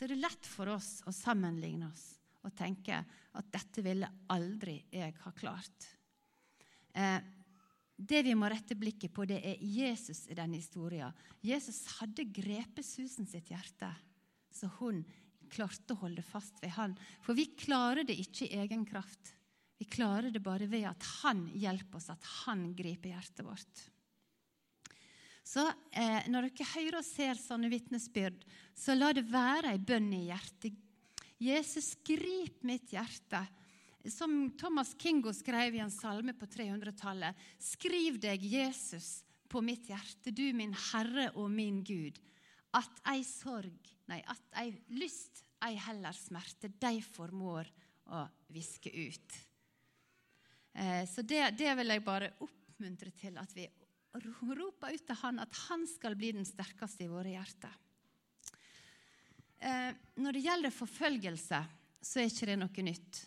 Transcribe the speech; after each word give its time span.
så 0.00 0.06
er 0.06 0.14
det 0.14 0.22
lett 0.22 0.46
for 0.48 0.70
oss 0.72 1.02
å 1.04 1.12
sammenligne 1.12 1.90
oss 1.90 2.04
og 2.40 2.54
tenke 2.56 3.02
at 3.36 3.48
dette 3.52 3.82
ville 3.84 4.08
aldri 4.32 4.78
jeg 4.88 5.12
ha 5.26 5.32
klart. 5.36 5.88
Eh, 6.96 7.18
det 8.00 8.22
vi 8.24 8.32
må 8.32 8.48
rette 8.48 8.78
blikket 8.80 9.12
på, 9.12 9.26
det 9.28 9.42
er 9.44 9.60
Jesus 9.60 10.22
i 10.32 10.38
denne 10.38 10.56
historien. 10.56 11.12
Jesus 11.44 11.82
hadde 11.98 12.24
grepet 12.32 12.86
Susan 12.88 13.28
sitt 13.28 13.52
hjerte, 13.52 13.90
så 14.48 14.70
hun 14.78 15.04
klarte 15.52 15.92
å 15.92 16.00
holde 16.06 16.24
fast 16.24 16.64
ved 16.64 16.72
han. 16.78 16.96
For 17.20 17.36
vi 17.36 17.50
klarer 17.60 18.08
det 18.08 18.16
ikke 18.24 18.48
i 18.48 18.56
egen 18.64 18.88
kraft. 18.88 19.34
Vi 19.76 19.84
klarer 19.84 20.32
det 20.32 20.40
bare 20.40 20.64
ved 20.64 20.88
at 20.88 21.12
han 21.20 21.44
hjelper 21.52 22.00
oss, 22.00 22.08
at 22.08 22.32
han 22.46 22.70
griper 22.72 23.12
hjertet 23.12 23.44
vårt. 23.44 23.84
Så 25.50 25.64
eh, 25.90 26.28
når 26.30 26.46
dere 26.50 26.68
hører 26.76 27.00
og 27.00 27.06
ser 27.06 27.38
sånne 27.40 27.70
vitnesbyrd, 27.72 28.44
så 28.76 28.94
la 28.94 29.10
det 29.16 29.26
være 29.26 29.72
ei 29.74 29.80
bønn 29.82 30.12
i 30.14 30.28
hjertet. 30.28 30.76
Jesus, 31.40 31.94
grip 32.06 32.62
mitt 32.68 32.92
hjerte. 32.94 33.40
Som 34.12 34.52
Thomas 34.60 34.92
Kingo 35.00 35.32
skrev 35.34 35.74
i 35.74 35.82
en 35.82 35.92
salme 35.92 36.36
på 36.36 36.46
300-tallet. 36.48 37.36
Skriv 37.60 38.20
deg, 38.22 38.44
Jesus, 38.44 39.24
på 39.50 39.62
mitt 39.64 39.90
hjerte, 39.90 40.30
du 40.30 40.44
min 40.56 40.76
Herre 40.92 41.30
og 41.34 41.50
min 41.52 41.82
Gud. 41.84 42.20
At 42.76 43.02
ei 43.10 43.24
sorg, 43.26 43.90
nei, 44.08 44.20
at 44.30 44.60
ei 44.62 44.70
lyst, 44.94 45.42
ei 45.66 45.74
heller 45.88 46.14
smerte, 46.14 46.70
de 46.70 47.00
formår 47.02 47.68
å 48.14 48.22
viske 48.54 48.92
ut. 48.94 49.40
Eh, 50.78 51.02
så 51.10 51.26
det, 51.26 51.48
det 51.58 51.74
vil 51.80 51.96
jeg 51.96 52.06
bare 52.06 52.34
oppmuntre 52.38 53.10
til 53.18 53.40
at 53.42 53.56
vi 53.56 53.66
roper 54.14 54.94
ut 54.94 55.06
til 55.06 55.20
Han 55.22 55.38
at 55.42 55.54
Han 55.68 55.86
skal 55.86 56.16
bli 56.18 56.32
den 56.32 56.46
sterkeste 56.48 57.06
i 57.06 57.10
våre 57.10 57.34
hjerter. 57.34 57.74
Eh, 59.60 59.92
når 60.16 60.32
det 60.32 60.44
gjelder 60.46 60.72
forfølgelse, 60.72 61.60
så 62.00 62.20
er 62.20 62.30
ikke 62.30 62.48
det 62.48 62.56
noe 62.58 62.84
nytt. 62.86 63.20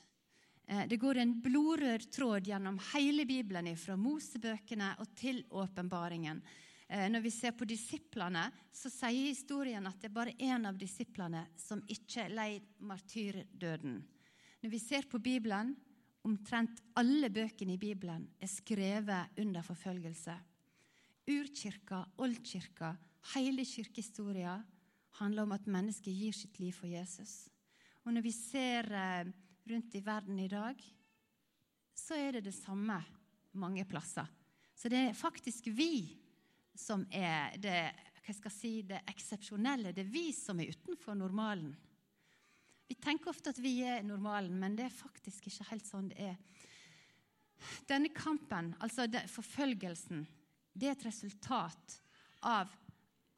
Eh, 0.66 0.86
det 0.90 0.98
går 0.98 1.22
en 1.22 1.34
blodrød 1.46 2.08
tråd 2.12 2.50
gjennom 2.50 2.80
hele 2.94 3.26
Bibelen, 3.30 3.70
fra 3.78 3.96
Mosebøkene 4.00 4.96
og 5.00 5.14
til 5.16 5.44
åpenbaringen. 5.52 6.42
Eh, 6.88 7.06
når 7.10 7.22
vi 7.22 7.32
ser 7.34 7.54
på 7.58 7.68
disiplene, 7.70 8.48
så 8.74 8.90
sier 8.92 9.30
historien 9.30 9.86
at 9.88 10.00
det 10.02 10.10
er 10.10 10.18
bare 10.18 10.36
én 10.42 10.68
av 10.68 10.78
disiplene 10.78 11.46
som 11.58 11.84
ikke 11.88 12.28
leid 12.34 12.66
martyrdøden. 12.80 14.02
Når 14.64 14.72
vi 14.72 14.80
ser 14.80 15.08
på 15.12 15.20
Bibelen, 15.20 15.76
omtrent 16.24 16.82
alle 16.96 17.30
bøkene 17.30 17.76
i 17.76 17.82
Bibelen 17.82 18.26
er 18.40 18.50
skrevet 18.52 19.40
under 19.44 19.66
forfølgelse. 19.66 20.36
Urkirka, 21.30 22.04
oldkirka, 22.20 22.96
hele 23.34 23.64
kirkehistoria 23.66 24.58
handler 25.20 25.46
om 25.46 25.54
at 25.56 25.70
mennesket 25.72 26.12
gir 26.12 26.36
sitt 26.36 26.60
liv 26.60 26.76
for 26.76 26.90
Jesus. 26.92 27.48
Og 28.04 28.12
når 28.12 28.26
vi 28.26 28.34
ser 28.36 28.90
eh, 28.92 29.30
rundt 29.70 29.96
i 29.96 30.04
verden 30.04 30.40
i 30.44 30.50
dag, 30.52 30.80
så 31.96 32.18
er 32.20 32.36
det 32.36 32.48
det 32.50 32.56
samme 32.56 32.98
mange 33.56 33.86
plasser. 33.88 34.28
Så 34.76 34.90
det 34.92 35.00
er 35.00 35.16
faktisk 35.16 35.70
vi 35.72 36.18
som 36.76 37.06
er 37.14 37.56
det, 37.62 37.80
hva 38.26 38.36
skal 38.36 38.50
jeg 38.50 38.58
si, 38.58 38.74
det 38.90 39.04
eksepsjonelle. 39.14 39.94
Det 39.94 40.04
er 40.04 40.12
vi 40.12 40.32
som 40.36 40.60
er 40.60 40.74
utenfor 40.74 41.16
normalen. 41.16 41.72
Vi 42.90 42.98
tenker 43.00 43.32
ofte 43.32 43.54
at 43.54 43.62
vi 43.64 43.78
er 43.88 44.04
normalen, 44.04 44.58
men 44.60 44.76
det 44.76 44.90
er 44.90 44.96
faktisk 44.96 45.48
ikke 45.48 45.70
helt 45.72 45.88
sånn 45.88 46.10
det 46.12 46.34
er. 46.34 46.38
Denne 47.88 48.12
kampen, 48.12 48.74
altså 48.84 49.06
forfølgelsen, 49.32 50.26
det 50.74 50.90
er 50.90 50.96
et 50.98 51.06
resultat 51.06 51.98
av 52.50 52.72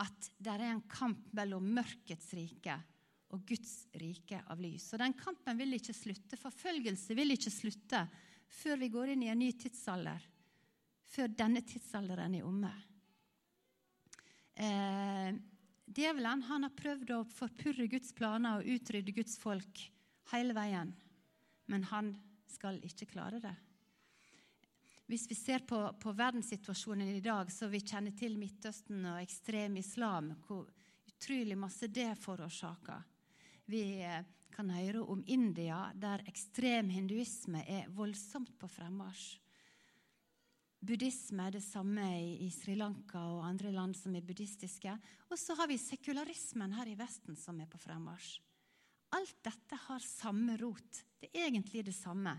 at 0.02 0.30
det 0.38 0.52
er 0.52 0.66
en 0.70 0.84
kamp 0.92 1.28
mellom 1.36 1.68
mørkets 1.76 2.34
rike 2.36 2.76
og 3.34 3.44
Guds 3.48 3.88
rike 4.00 4.40
av 4.52 4.62
lys. 4.62 4.88
Og 4.94 5.02
Den 5.02 5.16
kampen 5.18 5.58
vil 5.60 5.76
ikke 5.78 5.96
slutte. 5.96 6.40
Forfølgelse 6.40 7.16
vil 7.18 7.36
ikke 7.36 7.54
slutte 7.54 8.06
før 8.62 8.80
vi 8.80 8.92
går 8.94 9.14
inn 9.14 9.26
i 9.26 9.32
en 9.32 9.42
ny 9.42 9.52
tidsalder. 9.60 10.22
Før 11.06 11.32
denne 11.32 11.64
tidsalderen 11.66 12.36
er 12.38 12.48
omme. 12.48 12.72
Eh, 14.56 15.36
djevelen 15.86 16.46
han 16.48 16.68
har 16.68 16.76
prøvd 16.76 17.12
å 17.18 17.26
forpurre 17.28 17.90
Guds 17.92 18.14
planer 18.16 18.60
og 18.60 18.70
utrydde 18.78 19.16
Guds 19.16 19.36
folk 19.42 19.84
hele 20.32 20.56
veien. 20.56 20.94
Men 21.72 21.88
han 21.92 22.14
skal 22.52 22.80
ikke 22.86 23.10
klare 23.12 23.42
det. 23.44 23.56
Hvis 25.06 25.28
vi 25.30 25.36
ser 25.38 25.62
på, 25.70 25.78
på, 26.02 26.12
verdenssituasjonen 26.18 27.12
i 27.14 27.22
dag, 27.22 27.52
så 27.54 27.68
vi 27.70 27.84
kjenner 27.86 28.16
til 28.18 28.40
Midtøsten 28.42 29.04
og 29.06 29.20
ekstrem 29.22 29.78
islam, 29.78 30.32
hvor 30.48 30.66
utrolig 31.06 31.58
masse 31.62 31.92
det 31.94 32.10
forårsaker. 32.18 33.04
Vi 33.70 33.84
eh, 34.02 34.26
kan 34.50 34.72
høre 34.74 35.04
om 35.06 35.22
India, 35.30 35.92
der 35.94 36.26
ekstrem 36.26 36.90
hinduisme 36.90 37.62
er 37.70 37.92
voldsomt 37.94 38.56
på 38.58 38.70
fremmarsj. 38.72 39.36
Buddhisme 40.86 41.48
er 41.48 41.56
det 41.56 41.64
samme 41.66 42.06
i 42.42 42.50
Sri 42.54 42.76
Lanka 42.78 43.22
og 43.38 43.46
andre 43.46 43.72
land 43.74 43.96
som 43.98 44.14
er 44.18 44.26
buddhistiske. 44.26 44.92
Og 45.30 45.38
så 45.42 45.56
har 45.58 45.70
vi 45.70 45.80
sekularismen 45.82 46.76
her 46.78 46.90
i 46.90 46.98
Vesten 46.98 47.38
som 47.38 47.62
er 47.62 47.70
på 47.70 47.82
fremmarsj. 47.82 48.38
Alt 49.18 49.38
dette 49.46 49.80
har 49.88 50.06
samme 50.06 50.58
rot. 50.62 51.02
Det 51.22 51.32
er 51.32 51.48
egentlig 51.48 51.86
det 51.88 51.96
samme. 51.98 52.36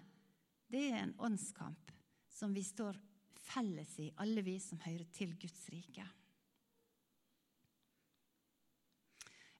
Det 0.70 0.82
er 0.90 1.00
en 1.00 1.14
åndskamp 1.26 1.95
som 2.36 2.52
vi 2.52 2.64
står 2.64 2.98
felles 3.46 3.98
i, 4.02 4.10
alle 4.20 4.44
vi 4.44 4.58
som 4.60 4.80
hører 4.84 5.06
til 5.14 5.32
Guds 5.40 5.66
rike. 5.72 6.04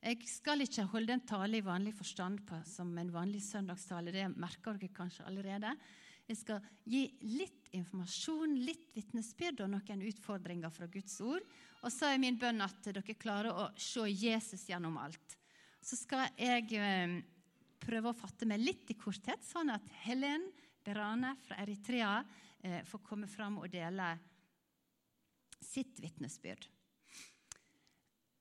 Jeg 0.06 0.28
skal 0.31 0.62
ikke 0.62 0.84
holde 0.92 1.16
en 1.16 1.25
tale 1.26 1.59
i 1.59 1.64
vanlig 1.66 1.94
forstand 1.98 2.44
på, 2.47 2.60
som 2.69 2.92
en 3.00 3.10
vanlig 3.10 3.41
søndagstale. 3.42 4.12
Det 4.14 4.28
merker 4.38 4.76
dere 4.78 4.94
kanskje 4.94 5.25
allerede. 5.26 5.72
Jeg 6.26 6.38
skal 6.38 6.69
gi 6.87 7.03
litt 7.22 7.70
informasjon, 7.75 8.54
litt 8.66 8.93
vitnesbyrd 8.94 9.64
og 9.64 9.72
noen 9.72 10.04
utfordringer 10.06 10.70
fra 10.75 10.87
Guds 10.91 11.16
ord. 11.26 11.43
Og 11.82 11.91
så 11.94 12.12
er 12.12 12.22
min 12.22 12.38
bønn 12.38 12.62
at 12.62 12.87
dere 12.87 13.19
klarer 13.19 13.50
å 13.54 13.66
se 13.78 14.06
Jesus 14.10 14.69
gjennom 14.70 14.98
alt. 15.03 15.37
Så 15.82 15.98
skal 15.98 16.28
jeg 16.38 16.70
eh, 16.78 17.19
prøve 17.82 18.10
å 18.10 18.19
fatte 18.19 18.47
meg 18.47 18.62
litt 18.62 18.91
i 18.91 18.98
korthet, 18.98 19.43
sånn 19.47 19.70
at 19.75 19.87
Helen 20.04 20.48
Berane 20.87 21.34
fra 21.47 21.58
Eritrea 21.62 22.20
eh, 22.62 22.83
få 22.84 23.00
komme 23.05 23.28
fram 23.28 23.59
og 23.62 23.71
dele 23.72 24.15
sitt 25.61 26.00
vitnesbyrd. 26.03 26.69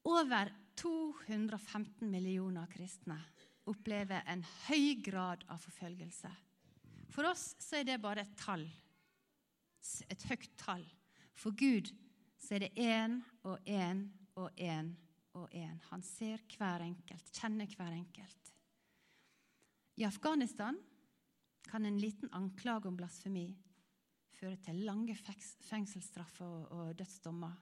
Over 0.05 0.51
215 0.77 2.11
millioner 2.11 2.67
kristne 2.69 3.17
opplever 3.65 4.25
en 4.29 4.43
høy 4.67 4.99
grad 5.01 5.45
av 5.49 5.61
forfølgelse. 5.63 6.29
For 7.09 7.25
oss 7.29 7.53
så 7.61 7.79
er 7.79 7.87
det 7.87 8.01
bare 8.03 8.25
et 8.25 8.35
tall, 8.37 8.65
et 10.11 10.27
høyt 10.29 10.51
tall. 10.61 10.85
For 11.35 11.55
Gud 11.57 11.89
så 12.37 12.57
er 12.57 12.65
det 12.67 12.75
én 12.77 13.17
og 13.47 13.57
én 13.65 14.05
og 14.35 14.51
én 14.59 14.93
og 15.35 15.49
én. 15.51 15.79
Han 15.89 16.03
ser 16.05 16.43
hver 16.55 16.85
enkelt, 16.85 17.31
kjenner 17.33 17.71
hver 17.75 17.95
enkelt. 17.95 18.51
I 19.95 20.03
Afghanistan 20.03 20.77
kan 21.65 21.85
en 21.85 21.97
liten 21.99 22.29
anklage 22.35 22.87
om 22.87 22.97
blasfemi 22.97 23.47
føre 24.45 24.61
til 24.61 24.83
lange 24.85 25.15
fengselsstraffer 25.65 26.67
og, 26.69 26.91
dødsdommer. 26.97 27.55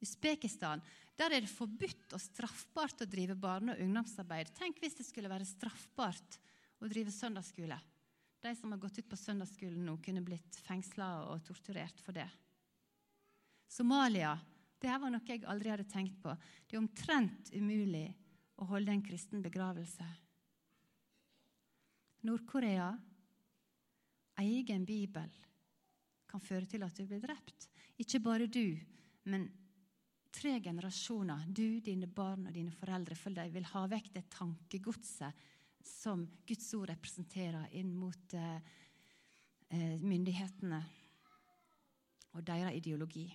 Usbekistan 0.00 0.82
der 1.16 1.32
er 1.32 1.44
det 1.44 1.50
forbudt 1.52 2.12
og 2.12 2.20
straffbart 2.20 3.04
å 3.04 3.08
drive 3.08 3.36
barne- 3.40 3.72
og 3.74 3.80
ungdomsarbeid. 3.80 4.52
Tenk 4.56 4.80
hvis 4.80 4.96
det 4.98 5.06
skulle 5.08 5.32
være 5.32 5.48
straffbart 5.48 6.38
å 6.80 6.88
drive 6.88 7.12
søndagsskole. 7.12 7.78
De 8.44 8.52
som 8.54 8.72
har 8.72 8.80
gått 8.80 9.00
ut 9.00 9.08
på 9.08 9.16
søndagsskolen 9.16 9.84
nå, 9.84 9.96
kunne 10.04 10.24
blitt 10.24 10.60
fengsla 10.66 11.08
og 11.32 11.44
torturert 11.44 12.00
for 12.04 12.16
det. 12.16 12.28
Somalia 13.68 14.36
det 14.76 14.92
her 14.92 15.00
var 15.00 15.10
noe 15.10 15.24
jeg 15.24 15.44
aldri 15.48 15.72
hadde 15.72 15.88
tenkt 15.88 16.20
på. 16.20 16.34
Det 16.68 16.76
er 16.76 16.82
omtrent 16.82 17.48
umulig 17.56 18.10
å 18.60 18.68
holde 18.68 18.92
en 18.92 19.04
kristen 19.04 19.40
begravelse. 19.42 20.04
Nord-Korea 22.28 22.92
egen 24.44 24.84
bibel 24.84 25.32
kan 26.36 26.44
føre 26.44 26.68
til 26.68 26.84
at 26.84 26.96
du 26.96 27.06
blir 27.08 27.22
drept. 27.22 27.68
Ikke 28.02 28.20
bare 28.20 28.46
du, 28.46 28.76
men 29.32 29.48
tre 30.36 30.58
generasjoner, 30.60 31.46
du, 31.48 31.80
dine 31.80 32.06
barn 32.06 32.46
og 32.48 32.54
dine 32.54 32.74
foreldre, 32.76 33.16
for 33.16 33.32
de 33.32 33.46
vil 33.54 33.68
ha 33.72 33.86
vekk 33.88 34.12
det 34.18 34.26
tankegodset 34.34 35.46
som 35.86 36.26
Guds 36.46 36.68
ord 36.76 36.90
representerer 36.90 37.72
inn 37.78 37.94
mot 37.96 38.34
eh, 38.36 38.58
eh, 39.70 39.96
myndighetene 40.02 40.80
og 42.36 42.44
deres 42.44 42.76
ideologi. 42.76 43.26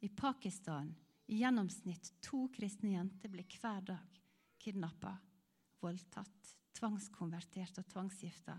I 0.00 0.08
Pakistan 0.16 0.92
i 1.30 1.40
gjennomsnitt 1.40 2.12
to 2.22 2.46
kristne 2.54 2.94
jenter 2.94 3.32
blir 3.32 3.48
hver 3.58 3.82
dag 3.90 4.20
kidnappa, 4.60 5.16
voldtatt, 5.80 6.54
tvangskonvertert 6.76 7.80
og 7.80 7.88
tvangsgifta. 7.90 8.58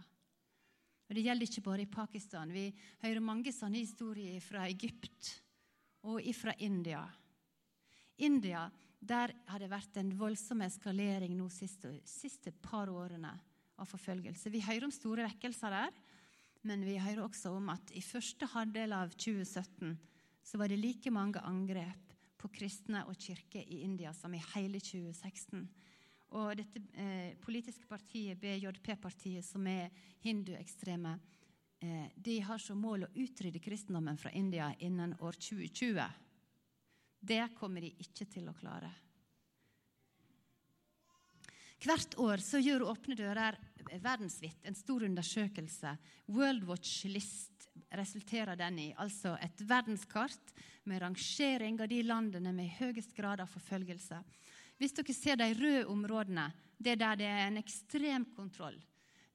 Og 1.11 1.15
Det 1.17 1.25
gjelder 1.25 1.43
ikke 1.43 1.61
bare 1.65 1.83
i 1.83 1.91
Pakistan. 1.91 2.53
Vi 2.55 2.69
hører 3.01 3.19
mange 3.19 3.51
sånne 3.51 3.81
historier 3.81 4.39
fra 4.39 4.63
Egypt 4.71 5.33
og 6.07 6.23
fra 6.31 6.53
India. 6.63 7.01
India 8.15 8.69
Der 9.01 9.33
har 9.49 9.59
det 9.59 9.67
vært 9.67 9.97
en 9.97 10.13
voldsom 10.15 10.61
eskalering 10.61 11.35
de 11.35 11.49
siste, 11.51 11.89
siste 12.05 12.53
par 12.63 12.87
årene 12.87 13.33
av 13.75 13.89
forfølgelse. 13.89 14.53
Vi 14.53 14.61
hører 14.63 14.85
om 14.87 14.93
store 14.93 15.25
vekkelser 15.25 15.73
der, 15.73 15.91
men 16.63 16.85
vi 16.85 16.95
hører 17.01 17.25
også 17.25 17.57
om 17.57 17.67
at 17.73 17.91
i 17.91 18.03
første 18.05 18.47
halvdel 18.53 18.93
av 18.95 19.11
2017 19.11 19.97
så 20.47 20.61
var 20.61 20.71
det 20.71 20.79
like 20.79 21.11
mange 21.11 21.43
angrep 21.43 22.15
på 22.39 22.53
kristne 22.55 23.03
og 23.09 23.19
kirker 23.19 23.67
i 23.67 23.81
India 23.83 24.13
som 24.15 24.31
i 24.31 24.45
hele 24.53 24.79
2016. 24.79 25.67
Og 26.39 26.55
dette 26.55 26.79
eh, 26.95 27.35
politiske 27.43 27.87
partiet, 27.89 28.39
BJP-partiet, 28.39 29.43
som 29.43 29.65
er 29.67 29.91
hinduekstreme, 30.23 31.17
eh, 31.83 32.07
de 32.15 32.39
har 32.47 32.61
som 32.63 32.79
mål 32.79 33.07
å 33.07 33.13
utrydde 33.19 33.59
kristendommen 33.59 34.19
fra 34.19 34.31
India 34.31 34.69
innen 34.79 35.17
år 35.19 35.35
2020. 35.35 36.05
Det 37.19 37.43
kommer 37.59 37.83
de 37.83 37.91
ikke 38.01 38.25
til 38.31 38.47
å 38.49 38.55
klare. 38.57 38.93
Hvert 41.81 42.13
år 42.21 42.41
så 42.45 42.59
gjør 42.61 42.85
Åpne 42.91 43.15
dører 43.17 43.57
verdensvidt 43.99 44.67
en 44.69 44.77
stor 44.77 45.03
undersøkelse. 45.03 45.95
World 46.29 46.67
Watch 46.69 47.05
List 47.09 47.65
resulterer 47.97 48.55
den 48.55 48.77
i. 48.79 48.89
Altså 49.01 49.33
et 49.41 49.63
verdenskart 49.65 50.53
med 50.85 51.01
rangering 51.01 51.81
av 51.81 51.89
de 51.89 52.03
landene 52.05 52.53
med 52.53 52.69
høyest 52.77 53.15
grad 53.17 53.41
av 53.41 53.49
forfølgelse. 53.49 54.21
Hvis 54.81 54.95
dere 54.97 55.13
ser 55.13 55.37
de 55.37 55.51
røde 55.53 55.85
områdene, 55.93 56.47
det 56.81 56.95
er 56.95 57.01
der 57.03 57.19
det 57.19 57.27
er 57.29 57.43
en 57.45 57.59
ekstrem 57.61 58.25
kontroll. 58.33 58.79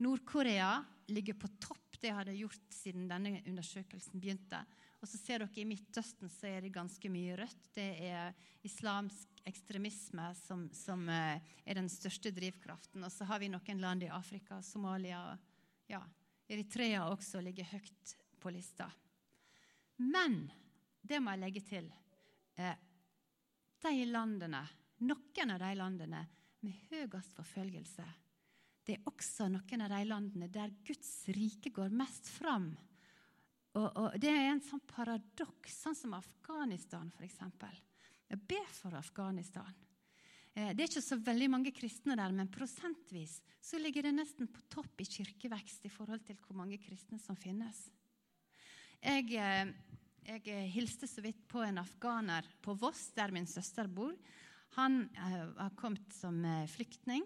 Nord-Korea 0.03 0.81
ligger 1.15 1.37
på 1.39 1.49
topp. 1.63 2.01
Det 2.01 2.11
har 2.11 2.27
det 2.27 2.35
gjort 2.37 2.75
siden 2.75 3.07
denne 3.09 3.39
undersøkelsen 3.47 4.19
begynte. 4.21 4.59
Og 4.99 5.07
så 5.09 5.21
ser 5.21 5.45
dere 5.45 5.63
I 5.63 5.67
Midtøsten 5.69 6.31
så 6.33 6.49
er 6.51 6.65
det 6.65 6.75
ganske 6.75 7.09
mye 7.13 7.37
rødt. 7.39 7.69
Det 7.77 7.87
er 8.09 8.35
islamsk 8.67 9.45
ekstremisme 9.47 10.27
som, 10.35 10.65
som 10.75 11.07
eh, 11.09 11.39
er 11.63 11.79
den 11.79 11.89
største 11.93 12.33
drivkraften. 12.35 13.05
Og 13.07 13.13
så 13.15 13.29
har 13.31 13.39
vi 13.39 13.51
noen 13.53 13.83
land 13.83 14.03
i 14.03 14.11
Afrika, 14.11 14.59
Somalia 14.67 15.21
ja, 15.87 16.01
Eritrea 16.51 17.05
også 17.07 17.41
ligger 17.45 17.71
høyt 17.71 18.17
på 18.43 18.51
lista. 18.51 18.89
Men 20.03 20.49
det 21.07 21.23
må 21.23 21.37
jeg 21.37 21.45
legge 21.45 21.63
til. 21.71 21.87
Eh, 22.59 22.83
de 23.87 24.11
landene 24.11 24.65
noen 25.05 25.53
av 25.53 25.61
de 25.61 25.73
landene 25.77 26.23
med 26.65 26.87
høyest 26.91 27.35
forfølgelse. 27.37 28.07
Det 28.87 28.97
er 28.97 29.09
også 29.11 29.49
noen 29.51 29.83
av 29.83 29.93
de 29.93 30.03
landene 30.07 30.49
der 30.53 30.75
Guds 30.87 31.27
rike 31.35 31.73
går 31.75 31.91
mest 31.95 32.31
fram. 32.31 32.71
Og, 33.77 33.89
og 33.91 34.15
Det 34.23 34.31
er 34.31 34.53
en 34.53 34.63
sånn 34.65 34.85
paradoks, 34.89 35.83
sånn 35.83 35.99
som 35.99 36.15
Afghanistan 36.17 37.11
f.eks. 37.19 37.43
Jeg 38.27 38.41
ber 38.49 38.71
for 38.73 38.97
Afghanistan. 38.97 39.75
Eh, 40.57 40.73
det 40.73 40.85
er 40.85 40.89
ikke 40.89 41.05
så 41.05 41.19
veldig 41.21 41.51
mange 41.53 41.75
kristne 41.77 42.17
der, 42.17 42.33
men 42.33 42.49
prosentvis 42.53 43.41
så 43.61 43.81
ligger 43.83 44.07
det 44.07 44.15
nesten 44.17 44.49
på 44.49 44.65
topp 44.73 45.03
i 45.03 45.09
kirkevekst 45.11 45.85
i 45.85 45.93
forhold 45.93 46.25
til 46.25 46.39
hvor 46.41 46.57
mange 46.63 46.79
kristne 46.81 47.21
som 47.21 47.37
finnes. 47.37 47.85
Jeg, 49.03 49.29
eh, 49.37 49.75
jeg 50.31 50.71
hilste 50.73 51.11
så 51.11 51.23
vidt 51.23 51.45
på 51.51 51.61
en 51.67 51.83
afghaner 51.83 52.49
på 52.65 52.75
Voss, 52.81 53.11
der 53.19 53.35
min 53.35 53.47
søster 53.51 53.91
bor. 53.91 54.17
Han 54.77 55.07
uh, 55.17 55.55
har 55.57 55.75
kommet 55.79 56.13
som 56.15 56.39
uh, 56.45 56.67
flyktning. 56.69 57.25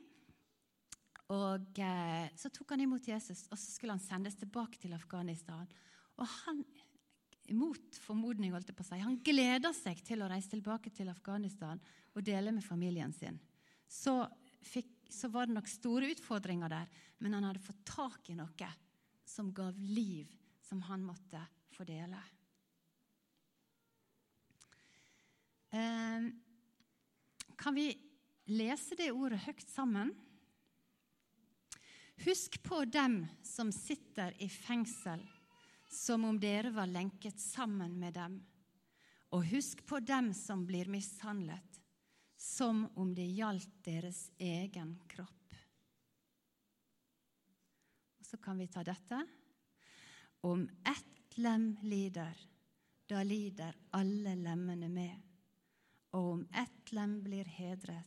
Og 1.30 1.80
uh, 1.80 2.26
Så 2.38 2.50
tok 2.54 2.74
han 2.74 2.84
imot 2.84 3.08
Jesus, 3.08 3.46
og 3.50 3.58
så 3.58 3.72
skulle 3.72 3.96
han 3.96 4.02
sendes 4.02 4.38
tilbake 4.38 4.80
til 4.82 4.94
Afghanistan. 4.96 5.68
Og 6.20 6.26
han, 6.44 6.64
mot 7.56 8.00
formodning, 8.04 8.52
holdt 8.54 8.70
jeg 8.70 8.78
på 8.78 8.86
si, 8.86 9.00
han 9.02 9.18
gleder 9.24 9.74
seg 9.76 10.02
til 10.06 10.22
å 10.22 10.30
reise 10.30 10.52
tilbake 10.52 10.92
til 10.94 11.10
Afghanistan 11.10 11.80
og 12.14 12.26
dele 12.26 12.52
med 12.54 12.66
familien 12.66 13.14
sin. 13.16 13.38
Så, 13.90 14.20
fikk, 14.66 14.92
så 15.10 15.30
var 15.32 15.48
det 15.48 15.56
nok 15.56 15.70
store 15.70 16.10
utfordringer 16.14 16.70
der, 16.70 16.90
men 17.18 17.34
han 17.38 17.48
hadde 17.48 17.64
fått 17.64 17.82
tak 17.88 18.30
i 18.30 18.38
noe 18.38 18.74
som 19.26 19.54
gav 19.54 19.78
liv, 19.78 20.30
som 20.66 20.82
han 20.90 21.02
måtte 21.06 21.40
fordele. 21.70 22.18
dele. 22.18 22.22
Um, 25.70 26.32
kan 27.60 27.74
vi 27.74 27.92
lese 28.48 28.96
det 28.96 29.10
ordet 29.12 29.42
høyt 29.44 29.68
sammen? 29.68 30.14
Husk 32.24 32.62
på 32.64 32.84
dem 32.84 33.22
som 33.44 33.72
sitter 33.72 34.34
i 34.42 34.48
fengsel, 34.48 35.22
som 35.88 36.24
om 36.24 36.40
dere 36.40 36.72
var 36.72 36.88
lenket 36.88 37.40
sammen 37.40 37.98
med 38.00 38.16
dem. 38.16 38.40
Og 39.36 39.44
husk 39.52 39.84
på 39.86 40.00
dem 40.00 40.32
som 40.34 40.64
blir 40.66 40.88
mishandlet, 40.88 41.80
som 42.36 42.86
om 42.96 43.14
det 43.14 43.28
gjaldt 43.28 43.78
deres 43.84 44.26
egen 44.40 44.96
kropp. 45.08 45.56
Og 48.20 48.26
så 48.26 48.40
kan 48.40 48.60
vi 48.60 48.68
ta 48.72 48.84
dette. 48.84 49.20
Om 50.48 50.64
ett 50.88 51.36
lem 51.40 51.74
lider, 51.82 52.36
da 53.08 53.24
lider 53.24 53.76
alle 53.96 54.36
lemmene 54.36 54.88
med 54.88 55.29
og 56.16 56.32
om 56.34 56.46
ett 56.56 56.92
lem 56.92 57.20
blir 57.24 57.48
hedret, 57.58 58.06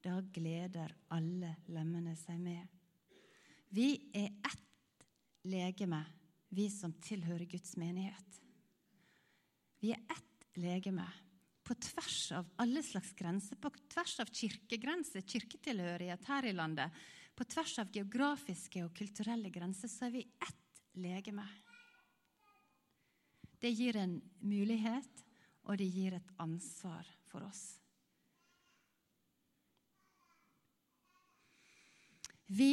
da 0.00 0.20
gleder 0.32 0.94
alle 1.12 1.56
lemmene 1.68 2.14
seg 2.16 2.38
med. 2.40 2.68
Vi 3.70 3.92
er 4.16 4.30
ett 4.46 5.06
legeme, 5.50 6.00
vi 6.48 6.68
som 6.72 6.94
tilhører 7.04 7.46
Guds 7.50 7.76
menighet. 7.78 8.40
Vi 9.80 9.92
er 9.94 10.00
ett 10.10 10.46
legeme 10.60 11.06
på 11.70 11.76
tvers 11.78 12.32
av 12.34 12.48
alle 12.58 12.82
slags 12.82 13.12
grenser, 13.14 13.56
på 13.56 13.70
tvers 13.92 14.16
av 14.24 14.30
kirkegrenser, 14.34 15.22
kirketilhørighet 15.22 16.24
her 16.26 16.48
i 16.48 16.54
landet, 16.56 16.96
på 17.38 17.46
tvers 17.46 17.76
av 17.78 17.92
geografiske 17.94 18.82
og 18.82 18.96
kulturelle 18.96 19.52
grenser, 19.54 19.88
så 19.88 20.08
er 20.08 20.16
vi 20.16 20.24
ett 20.42 20.80
legeme. 20.98 21.46
Det 23.60 23.70
gir 23.70 24.00
en 24.00 24.16
mulighet, 24.42 25.22
og 25.70 25.78
det 25.78 25.86
gir 25.86 26.16
et 26.18 26.32
ansvar 26.42 27.06
for 27.30 27.46
oss. 27.46 27.62
Vi 32.50 32.72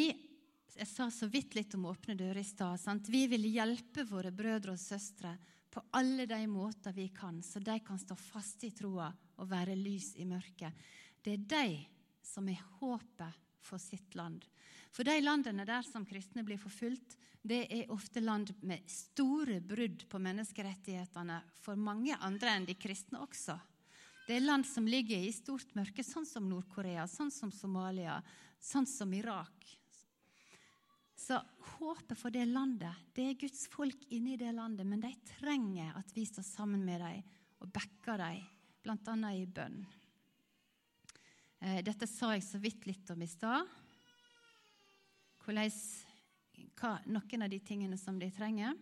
jeg 0.78 0.90
sa 0.92 1.08
så 1.10 1.26
vidt 1.26 1.56
litt 1.58 1.74
om 1.74 1.88
åpne 1.90 2.14
dører 2.14 2.38
i 2.38 2.46
stad. 2.46 2.78
Vi 3.10 3.24
vil 3.32 3.48
hjelpe 3.50 4.04
våre 4.06 4.30
brødre 4.30 4.76
og 4.76 4.82
søstre 4.82 5.32
på 5.74 5.82
alle 5.98 6.28
de 6.30 6.38
måter 6.50 6.94
vi 6.94 7.08
kan, 7.14 7.40
så 7.42 7.60
de 7.60 7.80
kan 7.86 7.98
stå 7.98 8.16
fast 8.18 8.64
i 8.68 8.70
troa 8.78 9.10
og 9.38 9.50
være 9.50 9.78
lys 9.78 10.12
i 10.22 10.26
mørket. 10.30 10.74
Det 11.22 11.34
er 11.34 11.48
de 11.50 11.80
som 12.22 12.46
er 12.50 12.62
håpet 12.78 13.42
for 13.66 13.82
sitt 13.82 14.14
land. 14.18 14.46
For 14.96 15.08
de 15.08 15.18
landene 15.22 15.66
der 15.68 15.86
som 15.86 16.06
kristne 16.08 16.44
blir 16.46 16.60
forfulgt, 16.62 17.18
det 17.48 17.64
er 17.72 17.92
ofte 17.94 18.22
land 18.24 18.52
med 18.68 18.84
store 18.92 19.60
brudd 19.64 20.04
på 20.10 20.20
menneskerettighetene 20.20 21.40
for 21.62 21.80
mange 21.80 22.18
andre 22.20 22.56
enn 22.58 22.68
de 22.68 22.76
kristne 22.80 23.22
også. 23.24 23.56
Det 24.28 24.36
er 24.36 24.44
land 24.44 24.68
som 24.68 24.88
ligger 24.90 25.24
i 25.24 25.32
stort 25.32 25.72
mørke, 25.78 26.04
sånn 26.04 26.28
som 26.28 26.50
Nord-Korea, 26.50 27.06
sånn 27.08 27.32
som 27.32 27.54
Somalia, 27.56 28.18
sånn 28.60 28.88
som 28.90 29.14
Irak. 29.16 29.64
Så 31.16 31.40
håpet 31.78 32.20
for 32.20 32.34
det 32.34 32.44
landet, 32.50 33.08
det 33.16 33.30
er 33.30 33.40
Guds 33.40 33.64
folk 33.72 34.04
inni 34.14 34.36
det 34.38 34.52
landet, 34.52 34.86
men 34.86 35.02
de 35.02 35.14
trenger 35.40 35.96
at 35.96 36.12
vi 36.16 36.28
står 36.28 36.44
sammen 36.44 36.84
med 36.86 37.02
dem 37.02 37.24
og 37.64 37.72
backer 37.74 38.20
dem, 38.22 38.44
bl.a. 38.84 39.32
i 39.32 39.48
bønn. 39.48 39.80
Eh, 41.60 41.80
dette 41.88 42.06
sa 42.10 42.36
jeg 42.36 42.46
så 42.46 42.60
vidt 42.62 42.86
litt 42.86 43.10
om 43.16 43.24
i 43.24 43.30
stad. 43.32 43.66
Noen 45.48 47.44
av 47.44 47.50
de 47.50 47.60
tingene 47.60 47.98
som 47.98 48.20
de 48.20 48.30
trenger. 48.32 48.76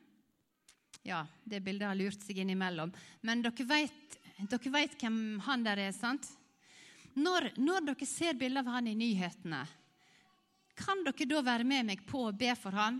Ja, 1.05 1.27
det 1.43 1.59
bildet 1.61 1.87
har 1.87 1.95
lurt 1.95 2.23
seg 2.25 2.39
innimellom. 2.41 2.93
Men 3.21 3.43
dere 3.45 3.65
vet 3.69 5.01
hvem 5.01 5.39
han 5.45 5.65
der 5.65 5.77
er, 5.87 5.91
sant? 5.93 6.27
Når, 7.15 7.51
når 7.61 7.91
dere 7.91 8.07
ser 8.09 8.33
bilder 8.39 8.65
av 8.65 8.73
han 8.73 8.89
i 8.89 8.95
nyhetene, 8.97 9.61
kan 10.75 11.03
dere 11.05 11.27
da 11.29 11.43
være 11.45 11.67
med 11.67 11.85
meg 11.91 12.01
på 12.09 12.25
å 12.27 12.33
be 12.35 12.51
for 12.59 12.75
han? 12.75 12.97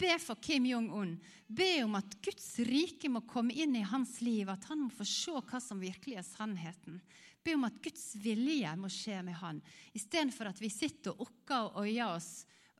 Be 0.00 0.16
for 0.18 0.40
Kim 0.42 0.64
Jong-un. 0.66 1.12
Be 1.46 1.84
om 1.84 1.94
at 1.94 2.16
Guds 2.24 2.48
rike 2.66 3.08
må 3.12 3.22
komme 3.30 3.54
inn 3.54 3.76
i 3.78 3.84
hans 3.86 4.16
liv, 4.24 4.48
at 4.50 4.64
han 4.66 4.80
må 4.86 4.90
få 4.90 5.06
se 5.06 5.36
hva 5.36 5.60
som 5.62 5.78
virkelig 5.78 6.16
er 6.18 6.26
sannheten. 6.26 6.98
Be 7.44 7.54
om 7.54 7.68
at 7.68 7.76
Guds 7.84 8.14
vilje 8.18 8.72
må 8.80 8.88
skje 8.90 9.20
med 9.22 9.38
han, 9.38 9.60
istedenfor 9.92 10.50
at 10.50 10.58
vi 10.64 10.72
sitter 10.72 11.12
og 11.12 11.28
okker 11.28 11.76
og 11.76 11.84
øyer 11.84 12.16
oss 12.16 12.32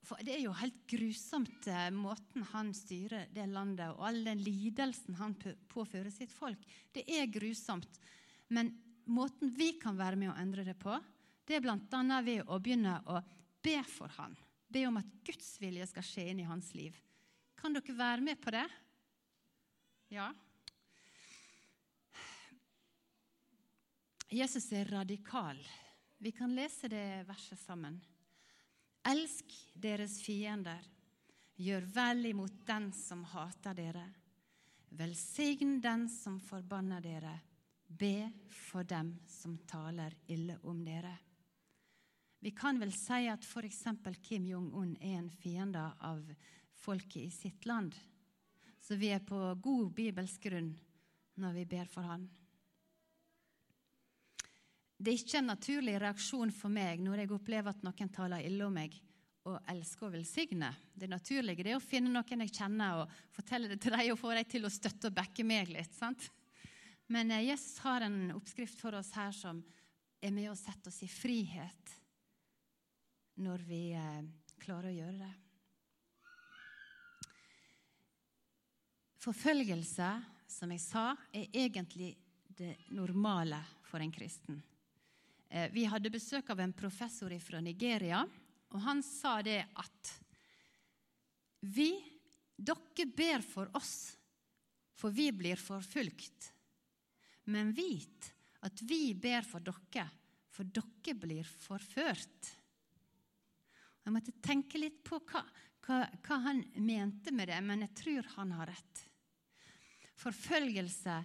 for 0.04 0.20
det 0.24 0.34
er 0.36 0.42
jo 0.44 0.54
helt 0.56 0.82
grusomt 0.90 1.66
eh, 1.70 1.88
måten 1.94 2.44
han 2.52 2.72
styrer 2.76 3.30
det 3.32 3.46
landet 3.48 3.94
og 3.94 4.04
all 4.08 4.20
den 4.26 4.42
lidelsen 4.44 5.16
han 5.20 5.36
påfører 5.72 6.12
sitt 6.12 6.32
folk. 6.32 6.60
Det 6.92 7.06
er 7.08 7.30
grusomt. 7.32 8.00
Men 8.52 8.72
måten 9.08 9.52
vi 9.56 9.72
kan 9.80 9.96
være 9.96 10.20
med 10.20 10.32
å 10.32 10.38
endre 10.40 10.66
det 10.66 10.76
på, 10.80 10.98
det 11.44 11.58
er 11.58 11.64
bl.a. 11.64 12.20
ved 12.24 12.44
å 12.48 12.60
begynne 12.60 12.98
å 13.08 13.20
be 13.64 13.78
for 13.88 14.12
han. 14.18 14.36
Be 14.68 14.86
om 14.88 14.96
at 15.00 15.10
Guds 15.24 15.54
vilje 15.60 15.86
skal 15.90 16.06
skje 16.06 16.28
inn 16.32 16.40
i 16.44 16.48
hans 16.48 16.72
liv. 16.76 16.96
Kan 17.60 17.76
dere 17.76 17.96
være 17.96 18.24
med 18.24 18.40
på 18.40 18.52
det? 18.52 18.64
Ja? 20.12 20.30
Jesus 24.34 24.66
er 24.72 24.88
radikal. 24.90 25.60
Vi 26.18 26.32
kan 26.34 26.52
lese 26.56 26.88
det 26.90 27.24
verset 27.28 27.60
sammen. 27.60 28.00
Elsk 29.04 29.52
deres 29.74 30.20
fiender. 30.24 30.80
Gjør 31.60 31.84
vel 31.94 32.30
imot 32.32 32.62
den 32.66 32.88
som 32.96 33.24
hater 33.30 33.76
dere. 33.76 34.06
Velsign 34.96 35.80
den 35.82 36.08
som 36.08 36.40
forbanner 36.40 37.04
dere. 37.04 37.34
Be 37.86 38.30
for 38.48 38.86
dem 38.88 39.14
som 39.28 39.58
taler 39.68 40.16
ille 40.32 40.56
om 40.64 40.80
dere. 40.86 41.12
Vi 42.40 42.50
kan 42.56 42.80
vel 42.80 42.92
si 42.92 43.28
at 43.30 43.44
f.eks. 43.44 43.84
Kim 44.22 44.48
Jong-un 44.48 44.96
er 45.00 45.18
en 45.18 45.30
fiende 45.30 45.84
av 46.00 46.24
folket 46.84 47.22
i 47.22 47.30
sitt 47.32 47.66
land. 47.68 47.94
Så 48.80 48.96
vi 49.00 49.12
er 49.14 49.22
på 49.24 49.38
god 49.64 49.92
bibelsk 49.96 50.48
grunn 50.48 50.74
når 51.40 51.54
vi 51.60 51.64
ber 51.76 51.88
for 51.88 52.04
han. 52.08 52.26
Det 54.96 55.10
er 55.10 55.18
ikke 55.18 55.40
en 55.40 55.50
naturlig 55.50 55.96
reaksjon 56.00 56.52
for 56.54 56.72
meg 56.72 57.02
når 57.02 57.24
jeg 57.24 57.34
opplever 57.34 57.74
at 57.74 57.82
noen 57.84 58.12
taler 58.14 58.46
ille 58.46 58.66
om 58.66 58.74
meg, 58.74 58.94
og 59.44 59.58
elsker 59.68 60.08
og 60.08 60.14
velsigne. 60.14 60.70
Det 60.94 61.08
naturlige 61.10 61.66
det 61.66 61.74
er 61.74 61.80
å 61.80 61.84
finne 61.84 62.12
noen 62.12 62.44
jeg 62.46 62.54
kjenner, 62.54 63.02
og 63.02 63.34
fortelle 63.34 63.68
det 63.68 63.80
til 63.82 63.92
dem 63.92 64.14
og 64.14 64.20
få 64.20 64.32
dem 64.32 64.48
til 64.48 64.64
å 64.64 64.72
støtte 64.72 65.10
og 65.10 65.18
backe 65.18 65.44
meg 65.44 65.72
litt. 65.74 65.92
sant? 65.92 66.30
Men 67.12 67.30
eh, 67.30 67.50
Jesus 67.50 67.78
har 67.84 68.06
en 68.06 68.32
oppskrift 68.38 68.80
for 68.80 68.96
oss 68.96 69.12
her 69.18 69.34
som 69.36 69.60
er 70.24 70.32
med 70.32 70.48
å 70.48 70.56
sette 70.56 70.88
oss 70.88 71.02
i 71.04 71.10
frihet 71.10 71.96
når 73.44 73.64
vi 73.68 73.82
eh, 73.98 74.22
klarer 74.62 74.88
å 74.88 74.96
gjøre 74.96 75.18
det. 75.20 75.32
Forfølgelse, 79.24 80.08
som 80.52 80.72
jeg 80.72 80.80
sa, 80.84 81.10
er 81.32 81.48
egentlig 81.52 82.14
det 82.54 82.76
normale 82.92 83.58
for 83.88 84.04
en 84.04 84.12
kristen. 84.12 84.60
Eh, 85.54 85.70
vi 85.70 85.84
hadde 85.86 86.10
besøk 86.10 86.48
av 86.50 86.58
en 86.60 86.72
professor 86.74 87.30
fra 87.38 87.60
Nigeria, 87.62 88.24
og 88.74 88.80
han 88.82 89.04
sa 89.06 89.36
det 89.46 89.60
at 89.78 90.10
vi, 91.70 91.92
dere 92.58 93.06
ber 93.06 93.44
for 93.46 93.70
oss, 93.78 94.16
for 94.98 95.14
vi 95.14 95.28
blir 95.30 95.60
forfulgt. 95.60 96.50
Men 97.54 97.70
vit 97.70 98.32
at 98.66 98.82
vi 98.82 99.14
ber 99.14 99.46
for 99.46 99.62
dere, 99.62 100.08
for 100.50 100.66
dere 100.66 101.14
blir 101.22 101.46
forført. 101.46 102.50
Jeg 104.02 104.12
måtte 104.12 104.34
tenke 104.42 104.82
litt 104.82 105.04
på 105.06 105.22
hva, 105.22 105.46
hva, 105.86 106.02
hva 106.18 106.42
han 106.50 106.66
mente 106.82 107.30
med 107.30 107.52
det, 107.54 107.62
men 107.62 107.86
jeg 107.86 107.94
tror 108.02 108.34
han 108.40 108.58
har 108.58 108.74
rett. 108.74 109.06
Forfølgelse 110.18 111.22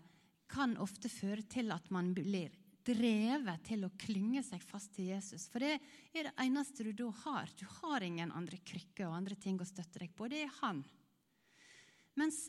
kan 0.53 0.77
ofte 0.77 1.09
føre 1.09 1.50
til 1.50 1.74
at 1.74 1.89
man 1.89 2.13
blir 2.13 2.53
drevet 2.86 3.63
til 3.67 3.86
å 3.86 3.91
klynge 4.00 4.43
seg 4.45 4.63
fast 4.65 4.93
til 4.95 5.12
Jesus. 5.12 5.48
For 5.51 5.63
det 5.63 5.75
er 6.13 6.29
det 6.29 6.36
eneste 6.43 6.86
du 6.88 6.93
da 6.95 7.09
har. 7.25 7.51
Du 7.59 7.65
har 7.79 8.05
ingen 8.05 8.31
andre 8.36 8.59
krykker 8.65 9.07
og 9.07 9.17
andre 9.19 9.38
ting 9.39 9.59
å 9.59 9.67
støtte 9.67 10.01
deg 10.03 10.13
på. 10.15 10.29
Det 10.31 10.43
er 10.45 10.55
han. 10.62 10.83
Mens 12.19 12.48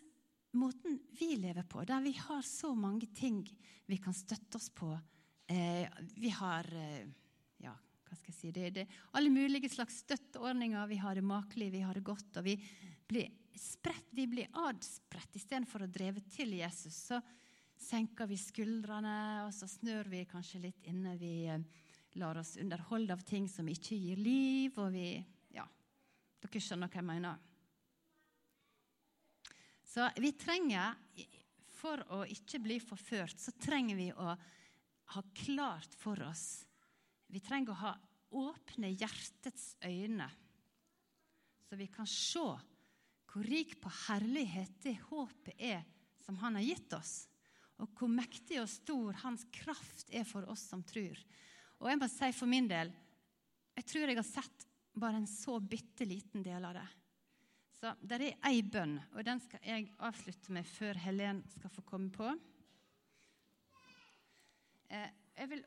måten 0.57 0.99
vi 1.19 1.35
lever 1.39 1.67
på, 1.71 1.85
der 1.87 2.03
vi 2.05 2.15
har 2.19 2.43
så 2.47 2.73
mange 2.75 3.11
ting 3.17 3.43
vi 3.87 3.99
kan 4.03 4.15
støtte 4.15 4.59
oss 4.59 4.71
på 4.75 4.91
eh, 5.51 5.87
Vi 6.17 6.31
har 6.35 6.67
eh, 6.75 7.07
ja, 7.63 7.75
hva 7.75 8.19
skal 8.19 8.33
jeg 8.33 8.39
si, 8.39 8.53
det, 8.55 8.71
det, 8.75 8.87
alle 9.19 9.31
mulige 9.31 9.71
slags 9.71 10.01
støtteordninger. 10.05 10.89
Vi 10.91 10.99
har 11.03 11.19
det 11.19 11.27
makelig, 11.27 11.71
vi 11.75 11.85
har 11.85 11.95
det 11.95 12.07
godt. 12.07 12.41
og 12.41 12.47
vi 12.47 12.57
blir 13.11 13.31
spredt, 13.59 14.11
vi 14.15 14.27
blir 14.31 14.51
adspredt 14.67 15.37
istedenfor 15.39 15.85
å 15.85 15.91
dreve 15.91 16.23
til 16.31 16.55
Jesus. 16.59 16.97
Så 17.11 17.21
senker 17.81 18.29
vi 18.29 18.39
skuldrene, 18.39 19.47
og 19.47 19.53
så 19.57 19.69
snør 19.69 20.11
vi 20.13 20.25
kanskje 20.29 20.63
litt 20.67 20.89
inne. 20.91 21.17
Vi 21.21 21.35
eh, 21.51 21.63
lar 22.21 22.41
oss 22.41 22.57
underholde 22.61 23.15
av 23.17 23.25
ting 23.27 23.49
som 23.49 23.69
ikke 23.71 23.99
gir 23.99 24.21
liv, 24.21 24.79
og 24.79 24.93
vi 24.95 25.13
Ja, 25.55 25.67
dere 26.43 26.63
skjønner 26.63 26.91
hva 26.91 27.01
jeg 27.01 27.09
mener. 27.09 27.47
Så 29.91 30.07
vi 30.23 30.31
trenger, 30.39 30.95
for 31.81 32.03
å 32.15 32.23
ikke 32.29 32.61
bli 32.63 32.77
forført, 32.83 33.41
så 33.41 33.55
trenger 33.59 33.97
vi 33.99 34.11
å 34.13 34.35
ha 35.11 35.23
klart 35.35 35.97
for 35.99 36.21
oss 36.23 36.67
Vi 37.31 37.41
trenger 37.43 37.73
å 37.73 37.81
ha 37.81 37.91
åpne 38.35 38.91
hjertets 38.91 39.77
øyne, 39.87 40.27
så 41.67 41.79
vi 41.79 41.87
kan 41.91 42.07
se 42.07 42.43
hvor 43.31 43.47
rik 43.47 43.77
på 43.83 43.91
herlighet 44.09 44.81
det 44.83 44.97
håpet 45.07 45.55
er 45.55 45.85
som 46.23 46.39
Han 46.43 46.59
har 46.59 46.67
gitt 46.67 46.95
oss 46.99 47.30
og 47.81 47.93
hvor 47.97 48.11
mektig 48.13 48.61
og 48.63 48.69
stor 48.71 49.17
hans 49.25 49.47
kraft 49.55 50.11
er 50.13 50.27
for 50.29 50.47
oss 50.53 50.67
som 50.71 50.83
tror. 50.87 51.17
Og 51.81 51.89
jeg 51.89 52.01
må 52.01 52.09
si 52.13 52.33
for 52.37 52.51
min 52.51 52.69
del 52.71 52.93
jeg 53.79 53.87
tror 53.89 54.11
jeg 54.11 54.19
har 54.19 54.27
sett 54.27 54.67
bare 55.01 55.21
en 55.21 55.29
så 55.31 55.57
bitte 55.63 56.05
liten 56.05 56.43
del 56.45 56.65
av 56.69 56.75
det. 56.77 56.89
Så 57.81 57.95
Det 58.03 58.19
er 58.19 58.35
ei 58.51 58.61
bønn, 58.61 58.99
og 59.15 59.25
den 59.25 59.41
skal 59.41 59.63
jeg 59.65 59.87
avslutte 60.05 60.53
med 60.53 60.69
før 60.69 60.99
Helen 61.01 61.41
skal 61.49 61.73
få 61.73 61.85
komme 61.89 62.11
på. 62.13 62.29
Eh, 64.91 65.09
jeg 65.39 65.49
vil, 65.55 65.63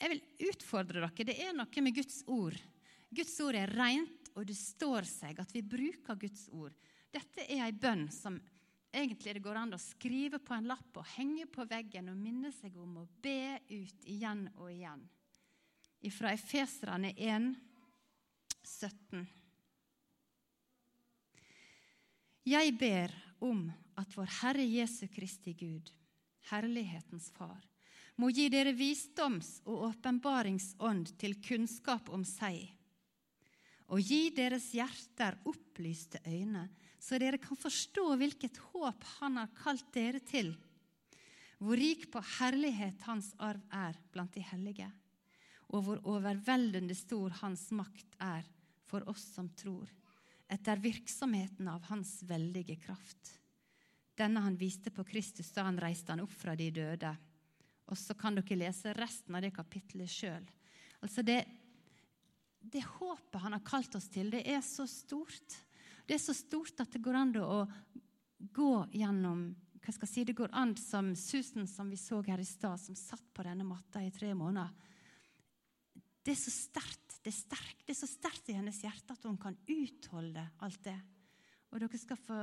jeg 0.00 0.12
vil 0.14 0.22
utfordre 0.48 1.02
dere. 1.02 1.26
Det 1.28 1.36
er 1.44 1.52
noe 1.52 1.84
med 1.84 1.96
Guds 1.98 2.22
ord. 2.24 2.56
Guds 3.12 3.34
ord 3.44 3.58
er 3.58 3.74
rent, 3.76 4.32
og 4.32 4.46
det 4.48 4.56
står 4.56 5.04
seg 5.04 5.42
at 5.42 5.52
vi 5.52 5.60
bruker 5.60 6.16
Guds 6.16 6.46
ord. 6.56 6.72
Dette 7.12 7.44
er 7.44 7.66
ei 7.66 7.72
bønn 7.76 8.06
som 8.08 8.40
egentlig 8.92 9.34
det 9.34 9.44
går 9.44 9.58
an 9.58 9.74
å 9.74 9.80
skrive 9.80 10.38
på 10.42 10.54
en 10.54 10.68
lapp 10.70 11.00
og 11.00 11.08
henge 11.16 11.46
på 11.50 11.64
veggen 11.68 12.10
og 12.12 12.18
minne 12.20 12.52
seg 12.54 12.76
om 12.80 13.00
å 13.02 13.08
be 13.24 13.58
ut 13.72 14.08
igjen 14.08 14.46
og 14.58 14.68
igjen. 14.72 15.02
Fra 16.12 16.32
Efeserane 16.34 17.12
1, 17.16 17.52
17. 18.66 19.26
Jeg 22.52 22.72
ber 22.74 23.12
om 23.42 23.68
at 24.00 24.16
vår 24.16 24.30
Herre 24.40 24.64
Jesu 24.66 25.06
Kristi 25.12 25.54
Gud, 25.54 25.92
herlighetens 26.50 27.30
Far, 27.36 27.60
må 28.18 28.28
gi 28.34 28.48
dere 28.52 28.74
visdoms- 28.76 29.60
og 29.64 29.86
åpenbaringsånd 29.88 31.14
til 31.20 31.38
kunnskap 31.42 32.10
om 32.12 32.24
seg, 32.26 32.66
og 33.92 34.02
gi 34.02 34.30
deres 34.34 34.70
hjerter 34.74 35.38
opplyste 35.48 36.20
øyne, 36.26 36.66
så 37.02 37.18
dere 37.18 37.40
kan 37.42 37.58
forstå 37.58 38.04
hvilket 38.20 38.60
håp 38.70 39.04
Han 39.18 39.40
har 39.40 39.50
kalt 39.58 39.88
dere 39.94 40.20
til, 40.22 40.52
hvor 41.58 41.78
rik 41.78 42.08
på 42.12 42.22
herlighet 42.38 43.02
Hans 43.08 43.32
arv 43.42 43.62
er 43.74 43.98
blant 44.14 44.34
de 44.34 44.42
hellige, 44.46 44.88
og 45.74 45.86
hvor 45.86 46.02
overveldende 46.14 46.94
stor 46.94 47.34
Hans 47.42 47.68
makt 47.74 48.18
er 48.22 48.46
for 48.86 49.06
oss 49.10 49.24
som 49.34 49.48
tror, 49.58 49.90
etter 50.52 50.82
virksomheten 50.82 51.70
av 51.70 51.88
Hans 51.90 52.20
veldige 52.28 52.78
kraft. 52.82 53.38
Denne 54.18 54.42
han 54.44 54.58
viste 54.60 54.92
på 54.92 55.04
Kristus 55.08 55.50
da 55.56 55.64
han 55.66 55.80
reiste 55.80 56.12
han 56.12 56.22
opp 56.22 56.34
fra 56.36 56.54
de 56.58 56.68
døde. 56.74 57.10
Og 57.88 57.98
så 57.98 58.14
kan 58.14 58.36
dere 58.36 58.58
lese 58.60 58.92
resten 58.94 59.34
av 59.34 59.42
det 59.42 59.54
kapittelet 59.56 60.10
sjøl. 60.12 60.44
Altså 61.02 61.24
det, 61.26 61.40
det 62.60 62.84
håpet 62.98 63.40
han 63.42 63.56
har 63.56 63.64
kalt 63.66 63.96
oss 63.98 64.10
til, 64.12 64.30
det 64.30 64.44
er 64.46 64.60
så 64.62 64.86
stort. 64.86 65.56
Det 66.06 66.16
er 66.16 66.22
så 66.22 66.34
stort 66.36 66.80
at 66.82 66.92
det 66.92 67.02
går 67.02 67.18
an 67.18 67.36
å 67.42 67.60
gå 68.52 68.72
gjennom 68.92 69.50
hva 69.82 69.90
skal 69.90 70.06
jeg 70.06 70.12
si, 70.12 70.24
Det 70.24 70.38
går 70.38 70.52
an 70.54 70.76
som 70.78 71.08
Susan 71.18 71.66
som 71.66 71.88
vi 71.90 71.96
så 71.98 72.20
her 72.22 72.38
i 72.38 72.46
stad, 72.46 72.78
som 72.78 72.94
satt 72.94 73.24
på 73.34 73.42
denne 73.42 73.66
matta 73.66 74.02
i 74.02 74.12
tre 74.14 74.30
måneder. 74.34 74.70
Det 76.22 76.36
er 76.36 76.38
så 76.38 76.52
sterkt 76.54 77.02
det 77.22 77.30
er 77.30 77.36
sterkt, 77.36 77.82
det 77.86 77.94
er 77.94 78.00
så 78.00 78.08
sterkt 78.10 78.48
i 78.50 78.56
hennes 78.56 78.80
hjerte 78.82 79.14
at 79.14 79.26
hun 79.28 79.38
kan 79.38 79.54
utholde 79.70 80.42
alt 80.66 80.80
det. 80.82 80.96
Og 81.70 81.78
dere 81.78 82.00
skal 82.00 82.18
få 82.18 82.38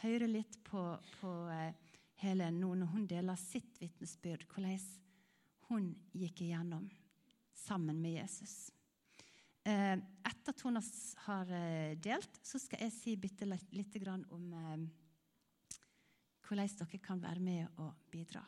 høre 0.00 0.30
litt 0.30 0.56
på, 0.64 0.80
på 1.18 1.32
eh, 1.52 1.74
Helen 2.22 2.56
nå 2.62 2.72
når 2.80 2.92
hun 2.94 3.04
deler 3.10 3.36
sitt 3.38 3.76
vitnesbyrd, 3.82 4.46
hvordan 4.48 4.80
hun 5.68 5.92
gikk 6.16 6.40
igjennom 6.46 6.88
sammen 7.52 8.00
med 8.00 8.16
Jesus. 8.22 8.70
Eh, 9.68 9.96
etter 10.24 10.54
at 10.54 10.62
hun 10.64 10.80
har 11.26 11.50
eh, 11.52 11.96
delt, 12.00 12.38
så 12.42 12.60
skal 12.62 12.86
jeg 12.86 12.94
si 12.94 13.16
bitte 13.20 13.44
litt 13.48 13.98
om 14.32 14.52
eh, 14.56 14.86
hvordan 16.48 16.70
dere 16.80 17.00
kan 17.04 17.20
være 17.20 17.42
med 17.44 17.80
og 17.82 17.92
bidra. 18.08 18.40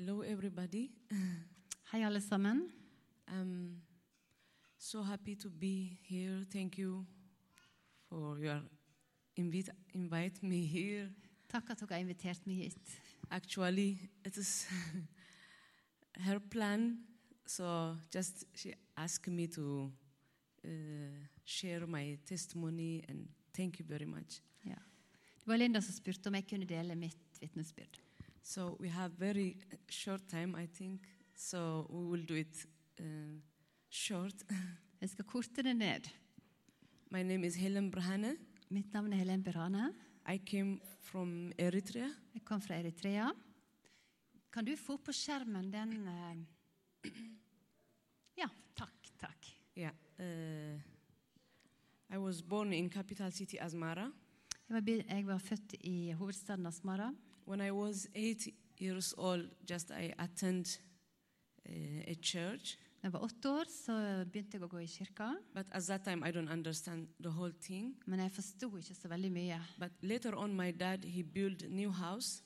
Hello, 0.00 0.22
everybody. 0.22 0.90
Hei, 1.92 2.04
alle 2.04 2.20
sammen. 2.20 2.70
Um, 3.28 3.82
So 4.78 5.02
happy 5.02 5.36
to 5.36 5.50
be 5.50 5.98
here. 6.08 6.46
Thank 6.50 6.78
you 6.78 7.04
for 8.08 8.38
your 8.38 8.62
invite, 9.36 9.68
invite 9.92 10.42
me 10.42 10.64
here. 10.66 11.10
Takk 11.48 11.70
at 11.70 11.80
dere 11.80 11.88
har 11.90 12.00
invitert 12.00 12.46
meg 12.46 12.56
hit. 12.56 13.00
Actually, 13.30 13.98
it 14.24 14.36
is 14.36 14.66
her 16.26 16.40
plan. 16.40 17.04
So 17.46 17.96
just 18.10 18.46
she 18.54 18.72
asked 18.96 19.28
me 19.28 19.46
to 19.48 19.92
uh, 20.64 21.26
share 21.44 21.86
my 21.86 22.18
testimony 22.24 23.04
and 23.08 23.28
thank 23.52 23.78
you 23.78 23.84
very 23.88 24.06
much. 24.06 24.40
Det 24.64 25.46
var 25.46 25.56
Linda 25.56 25.80
som 25.80 25.94
spurte 25.94 26.26
om 26.26 26.34
jeg 26.34 26.48
kunne 26.48 26.64
dele 26.64 26.94
mitt 26.94 27.40
vitnesbyrd. 27.40 28.00
So 28.42 28.76
we 28.80 28.88
have 28.88 29.12
very 29.18 29.56
short 29.88 30.28
time, 30.28 30.54
I 30.54 30.66
think. 30.66 31.00
So 31.34 31.86
we 31.90 32.04
will 32.04 32.24
do 32.26 32.34
it 32.34 32.66
uh, 33.00 33.38
short. 33.88 34.34
Jeg 35.00 35.10
skal 35.10 35.24
korte 35.24 35.62
det 35.62 35.76
ned. 35.76 36.08
My 37.10 37.22
name 37.22 37.44
is 37.46 37.56
Helen 37.56 37.90
Brahane. 37.90 38.36
Mitt 38.70 38.92
navn 38.92 39.12
er 39.12 39.16
Helen 39.16 39.42
Berhane. 39.42 39.92
I 40.28 40.38
came 40.38 40.78
from 41.00 41.52
Eritrea. 41.58 42.10
Jeg 42.34 42.44
kom 42.44 42.60
fra 42.60 42.76
Eritrea. 42.76 43.30
Kan 44.52 44.64
du 44.64 44.76
få 44.76 44.98
på 44.98 45.12
skjermen 45.14 45.70
den 45.72 45.96
eh, 46.10 47.08
Ja, 48.36 48.46
takk, 48.76 49.10
takk. 49.18 49.48
Yeah. 49.78 49.94
Uh, 50.18 50.78
I 52.10 52.18
was 52.18 52.42
born 52.42 52.72
in 52.72 52.90
capital 52.90 53.32
city 53.32 53.56
Asmara. 53.60 54.10
Jeg 54.68 54.76
var, 54.76 55.14
jeg 55.16 55.26
var 55.26 55.38
født 55.38 55.74
i 55.80 56.12
hovedstaden 56.12 56.66
Asmara. 56.66 57.12
When 57.50 57.60
I 57.60 57.72
was 57.72 58.06
eight 58.14 58.54
years 58.78 59.12
old, 59.18 59.48
just 59.66 59.90
I 59.90 60.14
attend 60.20 60.78
uh, 61.68 61.72
a 62.06 62.14
church. 62.22 62.78
Var 63.02 63.20
år, 63.46 63.64
så 63.66 64.24
begynte 64.30 64.54
jeg 64.54 64.62
å 64.62 64.68
gå 64.70 64.78
i 64.84 64.86
kirka. 64.86 65.32
But 65.52 65.66
at 65.72 65.82
that 65.88 66.04
time, 66.04 66.22
I 66.22 66.30
don't 66.30 66.48
understand 66.48 67.08
the 67.18 67.32
whole 67.34 67.50
thing. 67.50 67.96
Men 68.06 68.20
jeg 68.22 68.30
forsto 68.36 68.70
ikke 68.78 68.94
så 68.94 69.10
veldig 69.10 69.32
mye. 69.34 69.58
But 69.78 69.90
later 70.02 70.38
on, 70.38 70.54
my 70.54 70.70
dad 70.70 71.02
he 71.02 71.24
built 71.24 71.66
new 71.68 71.90
house. 71.90 72.44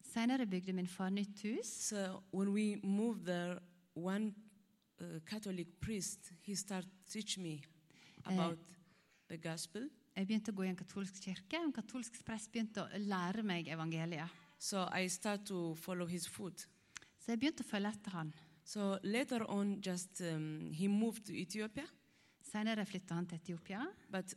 Senere 0.00 0.46
bygde 0.46 0.72
min 0.72 0.88
far 0.88 1.10
nytt 1.10 1.44
hus. 1.44 1.68
So 1.90 2.22
when 2.32 2.54
we 2.56 2.80
moved 2.82 3.26
there, 3.26 3.60
one 3.92 4.32
uh, 5.02 5.20
Catholic 5.26 5.68
priest 5.80 6.32
he 6.40 6.54
started 6.54 6.88
teach 7.12 7.36
me 7.36 7.60
about 8.24 8.56
the 9.28 9.36
gospel. 9.36 9.90
Jeg 10.20 10.26
begynte 10.28 10.52
å 10.52 10.56
gå 10.58 10.66
i 10.66 10.68
en 10.68 10.76
katolsk 10.76 11.16
kirke. 11.24 11.56
En 11.56 11.72
katolsk 11.72 12.18
prest 12.26 12.50
begynte 12.52 12.82
å 12.84 12.98
lære 13.08 13.40
meg 13.46 13.70
evangeliet. 13.72 14.28
So 14.60 14.82
I 14.92 15.08
started 15.08 15.46
to 15.48 15.74
follow 15.80 16.04
his 16.04 16.26
foot. 16.28 16.66
Så 17.16 17.32
jeg 17.32 17.40
begynte 17.40 17.64
å 17.64 17.68
følge 17.70 17.94
etter 17.94 18.16
han. 18.18 18.34
So 18.60 18.98
later 19.00 19.46
on, 19.48 19.78
just 19.80 20.20
um, 20.20 20.68
he 20.76 20.88
moved 20.92 21.24
to 21.30 21.32
Ethiopia. 21.32 21.86
Senere 22.44 22.84
flytta 22.84 23.16
han 23.16 23.30
til 23.30 23.40
Etiopia. 23.40 23.86
But 24.12 24.34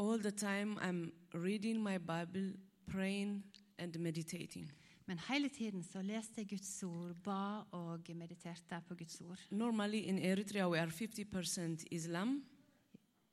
all 0.00 0.16
the 0.16 0.32
time, 0.32 0.78
I'm 0.80 1.12
reading 1.34 1.84
my 1.84 1.98
Bible, 1.98 2.54
praying, 2.88 3.42
and 3.76 4.00
meditating. 4.00 4.72
Men 5.04 5.20
hele 5.28 5.52
tiden 5.52 5.84
så 5.84 6.00
leste 6.00 6.40
jeg 6.40 6.54
Guds 6.56 6.72
ord, 6.82 7.14
ba 7.22 7.60
og 7.76 8.08
mediterte 8.16 8.80
på 8.88 8.96
Guds 8.96 9.20
ord. 9.20 9.44
Normally 9.50 10.06
in 10.08 10.18
Eritrea, 10.18 10.64
we 10.72 10.80
are 10.80 10.88
50% 10.90 11.84
Islam, 11.92 12.40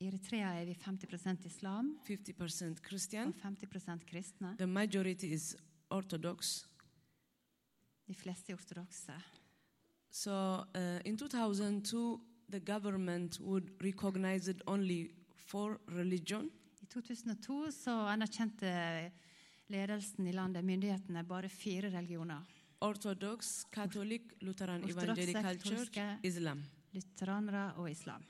I 0.04 0.08
Eritrea 0.10 0.50
er 0.60 0.66
vi 0.68 0.74
50 0.76 1.46
islam 1.46 1.94
50% 2.04 2.82
Christian. 2.84 3.28
og 3.28 3.36
50 3.42 4.04
kristne. 4.04 4.56
The 4.58 4.68
majority 4.68 5.30
is 5.32 5.56
Orthodox. 5.90 6.66
De 8.08 8.14
fleste 8.14 8.52
er 8.52 8.58
ortodokse. 8.58 9.14
So 10.12 10.32
uh, 10.76 11.00
in 11.06 11.18
2002, 11.18 12.20
the 12.52 12.60
government 12.60 13.40
would 13.40 13.70
recognize 13.82 14.52
it 14.52 14.62
only 14.68 15.12
for 15.36 15.80
religion. 15.88 16.50
I 16.82 16.86
2002 16.86 17.72
så 17.72 17.92
anerkjente 17.92 19.12
ledelsen 19.68 20.28
i 20.28 20.32
landet, 20.32 20.66
myndighetene, 20.66 21.24
bare 21.24 21.50
fire 21.50 21.90
religioner. 21.90 22.44
Orthodox, 22.82 23.64
Catholic, 23.72 24.22
Lutheran 24.42 24.84
Orthodox, 24.84 25.18
Evangelical 25.18 25.60
Church, 25.60 26.20
Islam. 26.24 26.64
lutheranere 26.92 27.74
og 27.78 27.92
islam. 27.92 28.26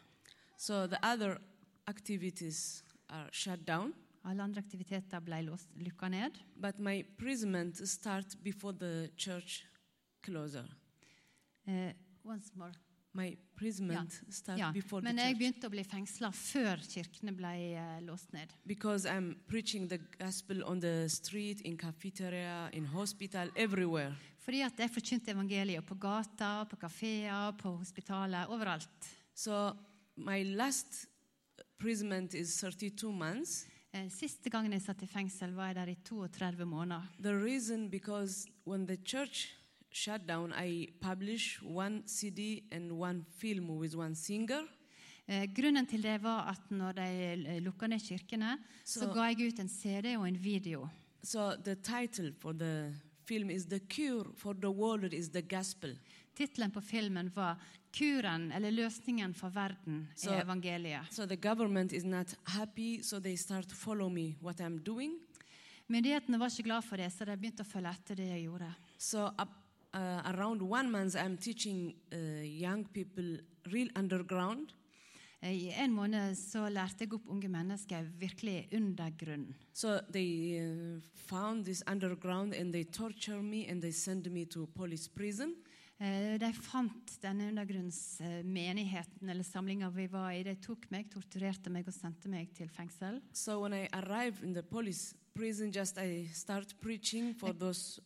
So 0.58 0.88
the 0.88 0.98
other 1.04 1.38
activities 1.88 2.84
are 3.10 3.28
shut 3.32 3.66
down. 3.68 3.94
Alle 4.24 4.44
andre 4.44 4.62
aktiviteter 4.64 5.20
ble 5.20 5.42
låst, 5.50 5.68
lukka 5.76 6.08
ned. 6.10 6.38
But 6.56 6.80
my 6.80 6.94
imprisonment 7.04 7.76
start 7.88 8.38
before 8.44 8.74
the 8.78 9.10
church 9.18 9.66
closer. 10.24 10.64
Eh, 11.68 11.92
once 12.24 12.52
more. 12.56 12.72
My 13.16 13.28
imprisonment 13.28 14.16
start 14.34 14.58
Ja, 14.58 14.72
before 14.72 15.02
the 15.02 15.06
men 15.12 15.18
jeg 15.20 15.34
church 15.36 15.40
begynte 15.40 15.68
å 15.68 15.70
bli 15.70 15.84
fengsla 15.86 16.32
før 16.34 16.80
kirkene 16.82 17.34
ble 17.38 17.52
eh, 17.78 18.00
låst 18.02 18.32
ned. 18.34 18.50
because 18.66 19.06
I'm 19.06 19.36
preaching 19.48 19.88
the 19.88 20.00
gospel 20.18 20.64
on 20.66 20.80
the 20.80 21.08
street, 21.10 21.62
in 21.62 21.78
cafeteria, 21.78 22.70
in 22.74 22.86
hospital, 22.86 23.52
everywhere. 23.56 24.16
Fordi 24.40 24.62
at 24.62 24.80
jeg 24.80 24.90
forkynte 24.92 25.32
evangeliet 25.32 25.86
på 25.86 25.96
gata, 25.96 26.66
på 26.66 26.76
kafeer, 26.76 27.52
på 27.60 27.76
hospitalet, 27.78 28.48
overalt. 28.50 28.90
So 29.36 29.74
my 30.18 30.44
last 30.56 31.06
imprisonment 31.84 32.34
is 32.34 32.56
32 32.62 33.12
months. 33.12 33.66
Eh, 33.94 34.10
Siste 34.10 34.50
gangen 34.50 34.72
jeg 34.74 34.82
satt 34.82 35.02
i 35.04 35.08
fengsel, 35.10 35.54
var 35.54 35.68
jeg 35.72 35.76
der 35.76 35.92
i 35.92 35.96
32 36.06 36.66
måneder. 36.66 37.04
The 37.22 37.34
reason 37.36 37.90
because 37.90 38.48
when 38.66 38.88
the 38.88 38.98
church 39.06 39.50
shut 39.92 40.22
down, 40.28 40.54
I 40.54 40.88
published 41.02 41.62
one 41.64 42.04
CD 42.08 42.64
and 42.72 42.92
one 42.92 43.26
film 43.38 43.70
with 43.78 43.96
one 43.96 44.16
singer. 44.16 44.64
Eh, 45.28 45.48
Grunnen 45.56 45.86
til 45.88 46.04
det 46.04 46.22
var 46.24 46.50
at 46.52 46.72
når 46.72 46.92
de 46.92 47.60
lukka 47.60 47.88
ned 47.88 48.00
kirkene, 48.00 48.58
så 48.86 49.00
Så- 49.00 49.14
ga 49.14 49.22
jeg 49.30 49.48
ut 49.54 49.60
en 49.60 49.70
CD 49.70 50.16
og 50.18 50.28
en 50.28 50.44
video. 50.44 50.88
So 51.24 51.52
the 51.64 51.76
title 51.76 52.34
for 52.42 52.52
the 52.54 52.94
film 53.26 53.50
is 53.50 53.66
"The 53.66 53.80
Cure 53.80 54.34
for 54.36 54.54
the 54.54 54.70
World 54.70 55.14
is 55.14 55.30
the 55.30 55.42
Gospel." 55.42 55.98
Tittelen 56.36 56.72
på 56.72 56.82
filmen 56.82 57.32
var 57.36 57.56
'Kuren, 57.94 58.52
eller 58.52 58.72
løsningen 58.72 59.34
for 59.34 59.50
verden, 59.50 60.08
i 60.24 60.28
evangeliet'. 60.28 61.12
So 61.12 61.26
the 61.26 61.36
government 61.36 61.94
is 61.94 62.04
not 62.04 62.36
happy, 62.44 63.02
so 63.02 63.20
they 63.20 63.36
start 63.38 63.72
follow 63.72 64.10
me 64.10 64.36
what 64.42 64.60
I'm 64.60 64.80
doing. 64.84 65.20
Myndighetene 65.88 66.40
var 66.40 66.50
ikke 66.50 66.64
glad 66.64 66.82
for 66.82 66.98
det, 66.98 67.12
så 67.14 67.26
de 67.26 67.38
begynte 67.38 67.62
å 67.62 67.68
følge 67.68 67.92
etter 67.92 68.16
det 68.16 68.28
jeg 68.28 68.46
gjorde. 68.48 68.70
So 68.98 69.28
uh, 69.94 70.22
around 70.26 70.62
one 70.62 70.90
month, 70.90 71.16
I'm 71.16 71.38
teaching 71.38 71.94
uh, 72.12 72.42
young 72.42 72.86
people 72.86 73.38
real 73.72 73.90
underground. 73.96 74.74
Eh, 75.44 75.52
I 75.52 75.74
en 75.84 75.92
måned 75.92 76.38
så 76.40 76.70
lærte 76.72 77.04
jeg 77.04 77.14
opp 77.18 77.28
unge 77.28 77.50
mennesker 77.52 78.08
virkelig 78.20 78.70
undergrunn. 78.74 79.54
So 79.74 80.00
they 80.12 80.62
uh, 80.64 81.02
found 81.28 81.66
this 81.66 81.84
underground 81.88 82.54
and 82.54 82.74
they 82.74 82.84
torture 82.84 83.42
me 83.42 83.68
and 83.70 83.82
they 83.82 83.92
send 83.92 84.32
me 84.32 84.46
to 84.46 84.68
police 84.76 85.10
prison. 85.10 85.56
Eh, 86.04 86.36
De 86.40 86.50
fant 86.54 87.14
denne 87.24 87.46
undergrunnsmenigheten 87.54 89.30
eller 89.30 89.44
samlinga 89.48 89.90
vi 89.96 90.08
var 90.12 90.32
i. 90.36 90.42
De 90.44 90.56
tok 90.60 90.90
meg, 90.92 91.08
torturerte 91.14 91.72
meg 91.72 91.88
og 91.88 91.94
sendte 91.96 92.28
meg 92.30 92.50
til 92.58 92.68
fengsel. 92.70 93.22
So 93.34 93.60
when 93.62 93.74
I 93.74 93.88
arrive 93.94 94.44
in 94.44 94.54
the 94.54 94.64
police 94.64 95.16
prison, 95.34 95.72
just 95.72 95.98
I 95.98 96.28
start 96.34 96.74
preaching 96.82 97.34
for 97.40 97.54
those 97.54 98.02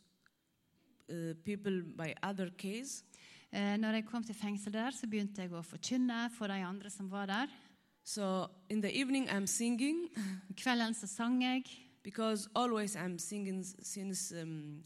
uh, 1.09 1.33
people 1.43 1.81
by 1.97 2.13
other 2.21 2.49
case. 2.57 3.03
Eh, 3.51 3.77
Når 3.77 3.93
jeg 3.93 4.05
kom 4.05 4.23
til 4.23 4.35
fengsel 4.35 4.73
der, 4.73 4.91
så 4.91 5.07
begynte 5.07 5.41
jeg 5.41 5.51
å 5.53 5.61
forkynne 5.63 6.29
for 6.37 6.47
de 6.47 6.61
andre 6.63 6.89
som 6.89 7.09
var 7.11 7.25
der. 7.25 7.47
So 8.03 8.47
in 8.69 8.81
the 8.81 8.91
evening, 8.93 9.27
I'm 9.29 9.47
singing 9.47 10.07
kvelden 10.55 10.93
så 10.93 11.07
sang 11.07 11.41
jeg. 11.43 11.63
because 12.03 12.47
always 12.55 12.95
I'm 12.95 13.17
singing 13.19 13.63
since 13.81 14.31
um, 14.31 14.83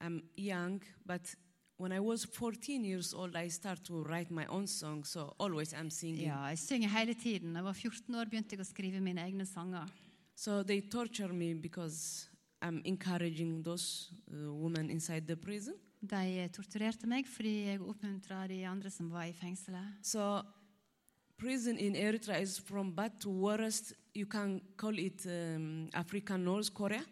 I'm 0.00 0.22
young. 0.36 0.82
But 1.06 1.36
when 1.80 1.92
I 1.92 2.00
was 2.00 2.26
14 2.26 2.84
years 2.84 3.14
old, 3.14 3.34
I 3.34 3.48
started 3.48 3.84
to 3.86 4.02
write 4.02 4.30
my 4.30 4.44
own 4.46 4.66
song. 4.66 5.02
So 5.04 5.34
always 5.38 5.72
I'm 5.72 5.90
singing. 5.90 6.26
Ja, 6.28 6.44
jeg 6.52 6.58
synger 6.58 6.88
hele 6.88 7.14
tiden. 7.14 7.54
Da 7.54 7.58
jeg 7.58 7.64
var 7.64 7.72
14 7.72 8.14
år, 8.14 8.28
begynte 8.28 8.54
jeg 8.54 8.60
å 8.60 8.68
skrive 8.68 9.00
mine 9.00 9.22
egne 9.24 9.46
sanger. 9.48 9.88
So 10.36 10.62
they 10.62 10.82
torture 10.82 11.32
me 11.32 11.54
because 11.54 12.28
I'm 12.60 12.82
encouraging 12.84 13.62
those 13.62 14.12
uh, 14.28 14.52
women 14.52 14.90
inside 14.90 15.26
the 15.26 15.36
prison. 15.36 15.74
De 16.00 16.48
torturerte 16.52 17.08
meg 17.08 17.28
fordi 17.28 17.54
jeg 17.70 17.80
oppmuntra 17.80 18.46
de 18.48 18.62
andre 18.68 18.92
som 18.92 19.08
var 19.12 19.28
i 19.28 19.32
fengselet. 19.36 20.00
So 20.02 20.42
prison 21.40 21.78
in 21.78 21.96
Eritrea 21.96 22.42
is 22.44 22.58
from 22.58 22.92
bad 22.92 23.16
to 23.20 23.30
worst. 23.30 23.94
You 24.12 24.26
can 24.26 24.60
call 24.76 24.98
it 24.98 25.24
um, 25.24 25.88
African 25.94 26.44
North 26.44 26.74
Korea. 26.74 27.04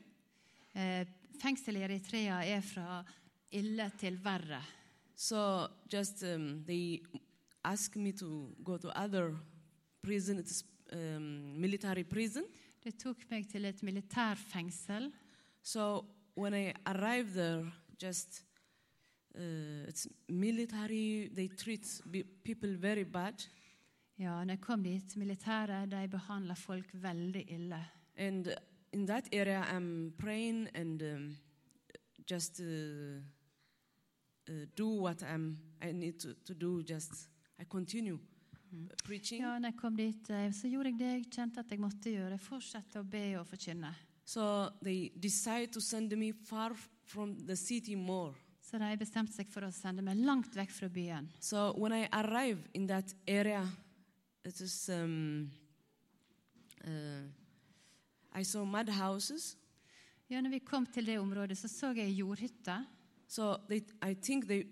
Eh, 0.75 1.07
Fengselet 1.39 1.81
i 1.81 1.85
Eritrea 1.87 2.43
er 2.45 2.61
fra 2.61 3.05
til 3.51 4.19
verre. 4.25 4.63
So 5.15 5.69
just 5.89 6.23
um, 6.23 6.65
they 6.67 7.03
ask 7.65 7.97
me 7.97 8.13
to 8.13 8.55
go 8.63 8.77
to 8.77 8.89
other 8.97 9.35
prison. 10.03 10.39
It's 10.39 10.65
um, 10.93 11.61
military 11.61 12.05
prison. 12.05 12.45
Det 12.85 12.95
tok 12.99 13.25
meg 13.31 13.49
til 13.49 13.65
et 13.65 13.83
militærfengsel. 13.83 15.13
So 15.63 16.05
when 16.37 16.55
I 16.55 16.73
arrived 16.87 17.35
there, 17.35 17.65
just 18.01 18.45
uh, 19.35 19.89
it's 19.89 20.07
military. 20.29 21.29
They 21.35 21.49
treat 21.49 21.85
people 22.45 22.77
very 22.77 23.05
bad. 23.05 23.49
Ja, 24.19 24.45
når 24.45 24.53
jeg 24.53 24.61
kom 24.61 24.83
dit, 24.83 25.17
militæret 25.17 25.91
de 25.91 26.09
behandla 26.09 26.55
folk 26.55 26.91
veldig 26.93 27.45
ille. 27.51 27.85
And 28.17 28.47
in 28.93 29.07
that 29.07 29.29
area, 29.33 29.63
I'm 29.63 30.13
praying 30.19 30.69
and 30.75 31.03
um, 31.03 31.37
just 32.31 32.61
uh, 32.61 33.23
uh, 34.49 34.67
do 34.77 34.89
what 34.89 35.23
I'm, 35.23 35.59
I 35.83 35.93
need 35.93 36.19
to, 36.21 36.35
to 36.45 36.55
do. 36.55 36.83
Just 36.83 37.29
I 37.59 37.65
continue 37.65 38.19
uh, 38.73 38.95
preaching. 39.05 39.43
Ja, 39.43 39.59
når 39.59 39.69
jeg 39.69 39.77
kom 39.81 39.97
dit, 39.97 40.31
eh, 40.31 40.53
så 40.53 40.69
gjorde 40.69 40.93
jeg 40.93 40.99
det 40.99 41.13
jeg 41.13 41.31
kjente 41.31 41.61
at 41.61 41.71
jeg 41.71 41.81
måtte 41.81 42.11
gjøre. 42.11 42.37
Jeg 42.37 42.41
fortsatte 42.41 43.01
å 43.01 43.07
be 43.07 43.25
og 43.39 43.47
forkynne. 43.47 43.95
So 44.25 44.69
they 44.83 45.11
decide 45.17 45.73
to 45.73 45.81
send 45.81 46.13
me 46.17 46.33
far 46.33 46.75
from 47.05 47.39
the 47.47 47.57
city 47.57 47.95
more. 47.95 48.35
Så 48.61 48.77
de 48.79 48.97
bestemte 49.01 49.33
seg 49.33 49.49
for 49.49 49.65
å 49.65 49.73
sende 49.73 50.05
meg 50.05 50.19
langt 50.21 50.53
vekk 50.57 50.75
fra 50.75 50.89
byen. 50.93 51.31
So 51.41 51.73
when 51.81 51.95
I 51.97 52.05
arrive 52.13 52.69
in 52.75 52.87
that 52.91 53.15
area, 53.27 53.63
it 54.45 54.61
is 54.61 54.91
um, 54.93 55.49
uh, 56.85 57.25
I 58.37 58.45
saw 58.45 58.67
mud 58.69 58.91
houses. 58.93 59.57
Ja, 60.29 60.43
når 60.45 60.59
vi 60.59 60.61
kom 60.61 60.85
til 60.87 61.09
det 61.09 61.17
området, 61.19 61.57
så 61.57 61.69
så 61.73 61.95
jeg 61.97 62.13
jordhytter. 62.19 62.85
So 63.29 63.61
they, 63.69 63.83
I 64.01 64.15
think 64.15 64.47
they 64.49 64.67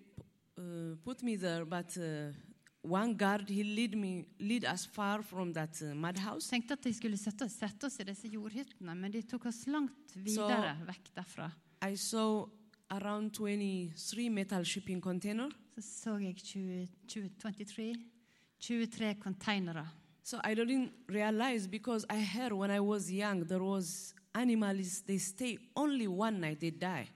uh, 0.58 0.96
put 1.04 1.22
me 1.22 1.36
there, 1.36 1.66
but 1.66 1.96
uh, 1.98 2.32
one 2.80 3.14
guard 3.14 3.50
he 3.50 3.62
lead 3.62 3.94
me 3.94 4.24
lead 4.40 4.64
us 4.64 4.86
far 4.86 5.22
from 5.22 5.52
that 5.52 5.78
uh, 5.82 5.94
mud 5.94 6.18
house. 6.18 6.48
Tenkte 6.48 6.72
at 6.72 6.82
de 6.82 6.92
skulle 6.92 7.14
oss, 7.14 7.52
sette 7.52 7.84
oss 7.84 8.00
i 8.00 8.04
disse 8.04 8.30
jordhyttene, 8.32 8.94
men 8.94 9.12
de 9.12 9.20
tok 9.22 9.44
oss 9.50 9.66
langt 9.66 10.14
videre 10.14 10.72
vekk 10.88 11.12
derfra. 11.18 11.50
I 11.84 11.96
saw 11.96 12.46
around 12.90 13.34
23 13.34 14.30
metal 14.30 14.64
shipping 14.64 15.02
container. 15.02 15.50
Så 15.76 15.82
så 15.82 16.16
jeg 16.16 16.36
20, 16.40 16.88
20, 17.08 17.30
23, 17.38 17.94
23 18.60 19.14
containere. 19.20 19.86
So 20.22 20.40
I 20.42 20.54
didn't 20.54 20.92
realize 21.08 21.68
because 21.68 22.06
I 22.08 22.20
heard 22.20 22.52
when 22.52 22.70
I 22.70 22.80
was 22.80 23.10
young 23.10 23.44
there 23.46 23.62
was 23.62 24.14
animals 24.34 25.02
they 25.02 25.18
stay 25.18 25.58
only 25.76 26.06
one 26.08 26.40
night 26.40 26.60
they 26.60 26.70
die. 26.70 27.10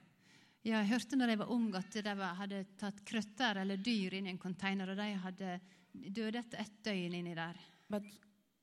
Ja, 0.63 0.83
jeg 0.83 0.91
hørte 0.91 1.17
når 1.17 1.33
jeg 1.33 1.41
var 1.41 1.53
ung 1.55 1.69
at 1.75 1.95
de 1.95 2.15
hadde 2.37 2.65
tatt 2.79 2.99
krøtter 3.09 3.63
eller 3.63 3.81
dyr 3.81 4.19
inn 4.19 4.27
i 4.29 4.35
en 4.35 4.39
container, 4.39 4.91
og 4.93 4.99
de 4.99 5.09
hadde 5.23 5.55
døde 5.93 6.43
etter 6.43 6.61
ett 6.61 6.83
døgn 6.85 7.17
inni 7.17 7.35
der. 7.35 7.57
But 7.89 8.05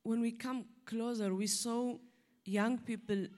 when 0.04 0.22
we 0.22 0.30
come 0.38 0.64
closer, 0.86 1.34
we 1.34 1.46
saw 1.46 1.98
young 2.46 2.78
people 2.78 3.28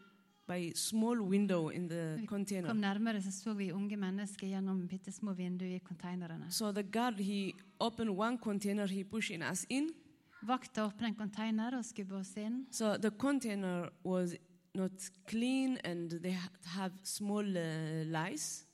by 0.46 0.72
small 0.74 1.22
window 1.22 1.70
in 1.70 1.88
the 1.88 2.26
Kom 2.26 2.76
nærmere, 2.76 3.22
så 3.22 3.32
så 3.32 3.54
vi 3.54 3.72
unge 3.72 3.96
mennesker 3.96 4.46
gjennom 4.46 4.88
bitte 4.88 5.12
små 5.12 5.32
vinduer 5.32 5.76
i 5.76 5.78
konteinerne. 5.78 6.50
So 6.50 6.72
the 6.72 6.82
guard 6.82 7.20
he 7.20 7.52
opened 7.80 8.10
one 8.10 8.38
container, 8.38 8.86
he 8.86 9.04
pushing 9.04 9.42
us 9.42 9.66
in. 9.68 9.90
Vakta 10.42 10.86
åpna 10.86 11.06
en 11.06 11.14
container 11.14 11.76
og 11.76 11.84
skubba 11.84 12.18
oss 12.20 12.36
inn. 12.36 12.66
So 12.70 12.96
the 12.96 13.10
container 13.10 13.90
was 14.04 14.34
not 14.74 15.10
clean 15.26 15.78
and 15.84 16.10
they 16.22 16.36
have 16.64 16.92
small 17.04 17.44
uh, 17.44 18.04
lice 18.06 18.66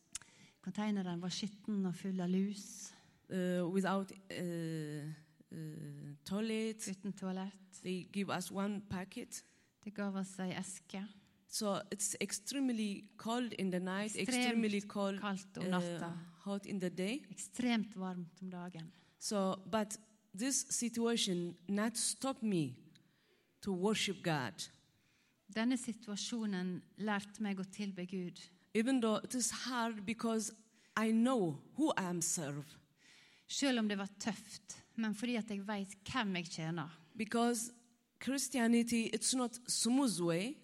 Containeren 0.67 1.21
var 1.23 1.31
skitten 1.31 1.85
og 1.87 1.95
full 1.95 2.19
av 2.21 2.27
lus, 2.29 2.93
uh, 3.31 3.63
without 3.71 4.11
uh, 4.35 5.05
uh, 5.53 6.09
toilet. 6.27 6.89
uten 6.91 7.13
toalett. 7.13 7.79
They 7.85 8.09
give 8.13 8.33
us 8.37 8.51
one 8.51 8.81
packet. 8.91 9.45
De 9.85 9.91
gav 9.91 10.17
oss 10.17 10.39
ei 10.43 10.51
eske. 10.59 11.05
So 11.49 11.77
it's 11.95 12.17
extremely 12.21 13.05
cold 13.17 13.53
in 13.59 13.71
the 13.71 13.79
night, 13.79 14.17
Extremt 14.17 14.43
extremely 14.43 14.81
cold, 14.81 15.21
Kaldt 15.21 15.59
om 15.59 15.65
uh, 15.65 15.71
natta. 15.71 16.11
hot 16.43 16.67
in 16.67 16.81
the 16.81 16.91
day. 16.91 17.23
Ekstremt 17.31 17.95
varmt 17.97 18.43
om 18.43 18.51
dagen. 18.51 18.93
So, 19.21 19.55
but 19.71 19.97
this 20.39 20.67
situation 20.71 21.55
not 21.69 21.97
stop 21.97 22.43
me 22.43 22.75
to 23.63 23.73
worship 23.73 24.17
God, 24.25 24.53
Denne 25.57 25.79
situasjonen 25.81 26.77
lærte 27.01 27.43
meg 27.43 27.61
å 27.61 27.65
tilbe 27.73 28.05
Gud. 28.07 28.41
even 28.77 29.01
though 29.01 29.17
it 29.25 29.35
is 29.35 29.51
hard 29.51 30.05
because 30.05 30.53
I 30.97 31.11
know 31.11 31.59
who 31.77 31.93
I 31.97 32.05
am 32.11 32.21
serve. 32.21 32.67
Selv 33.49 33.79
om 33.79 33.89
det 33.89 33.99
var 33.99 34.09
tøft, 34.21 34.77
men 34.97 35.15
fordi 35.15 35.37
at 35.37 35.51
jeg 35.51 35.67
vet 35.67 35.95
hvem 36.13 36.37
jeg 36.37 36.51
tjener. 36.51 36.89
Because 37.17 37.73
Christianity, 38.21 39.11
it's 39.15 39.35
not 39.37 39.59
smooth 39.69 40.21
way. 40.21 40.57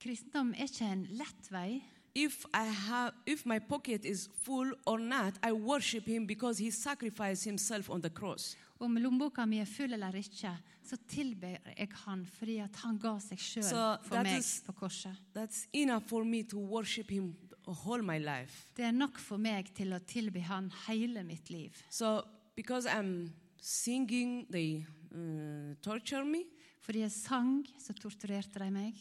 Kristendom 0.00 0.54
er 0.58 0.66
ikke 0.66 0.90
en 0.90 1.06
lett 1.10 1.50
vei. 1.50 1.82
If 2.14 2.44
I 2.54 2.64
have, 2.64 3.12
if 3.26 3.44
my 3.44 3.58
pocket 3.58 4.04
is 4.04 4.28
full 4.42 4.72
or 4.86 4.98
not, 5.00 5.34
I 5.42 5.52
worship 5.52 6.06
Him 6.06 6.26
because 6.26 6.58
He 6.58 6.70
sacrificed 6.70 7.44
Himself 7.44 7.90
on 7.90 8.00
the 8.00 8.10
cross. 8.10 8.56
Om 8.80 8.96
lommeboka 8.96 9.46
mi 9.46 9.58
er 9.58 9.64
full 9.66 9.92
eller 9.92 10.14
ikke, 10.14 10.52
så 10.84 10.96
tilber 11.08 11.56
jeg 11.76 11.88
Han 12.04 12.26
fordi 12.26 12.58
at 12.62 12.76
Han 12.84 12.98
ga 12.98 13.16
seg 13.18 13.38
sjøl 13.38 13.64
Så 13.64 13.82
for 14.02 14.22
meg 14.22 14.38
is- 14.38 14.62
på 14.66 14.72
korset. 14.72 15.16
That's 15.34 15.66
enough 15.72 16.06
for 16.06 16.24
me 16.24 16.42
to 16.42 16.58
worship 16.58 17.10
Him 17.10 17.34
all 17.66 18.02
my 18.02 18.18
life. 18.18 18.70
Det 18.76 18.84
er 18.84 18.92
nok 18.92 19.18
for 19.18 19.36
meg 19.36 19.74
til 19.74 19.92
å 19.92 19.98
tilby 19.98 20.40
Han 20.40 20.70
hele 20.86 21.24
mitt 21.24 21.50
liv. 21.50 21.72
So, 21.90 22.22
because 22.54 22.86
I'm 22.86 23.32
singing, 23.60 24.46
they 24.50 24.86
uh, 25.12 25.74
torture 25.82 26.24
me. 26.24 26.44
Fordi 26.84 27.00
jeg 27.00 27.10
sang, 27.12 27.64
så 27.80 27.94
torturerte 27.96 28.58
de 28.60 28.70
meg. 28.70 28.94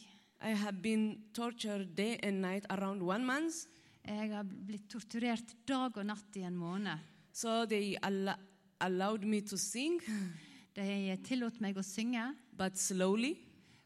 I 0.44 0.54
have 0.56 0.82
been 0.82 1.18
tortured 1.34 1.96
day 1.96 2.20
and 2.24 2.42
night 2.42 2.66
around 2.70 3.02
one 3.02 3.26
month. 3.26 3.66
Jeg 4.06 4.30
har 4.34 4.44
blitt 4.44 4.90
torturert 4.92 5.54
dag 5.68 5.96
og 5.98 6.06
natt 6.06 6.36
i 6.36 6.42
en 6.44 6.56
måned. 6.58 7.00
So 7.34 7.66
they 7.66 7.96
allo- 8.04 8.36
allowed 8.82 9.24
me 9.26 9.40
to 9.42 9.58
sing, 9.58 10.02
De 10.76 11.18
tillot 11.24 11.62
meg 11.62 11.76
å 11.78 11.82
synge, 11.84 12.36
but 12.58 12.78
slowly. 12.78 13.36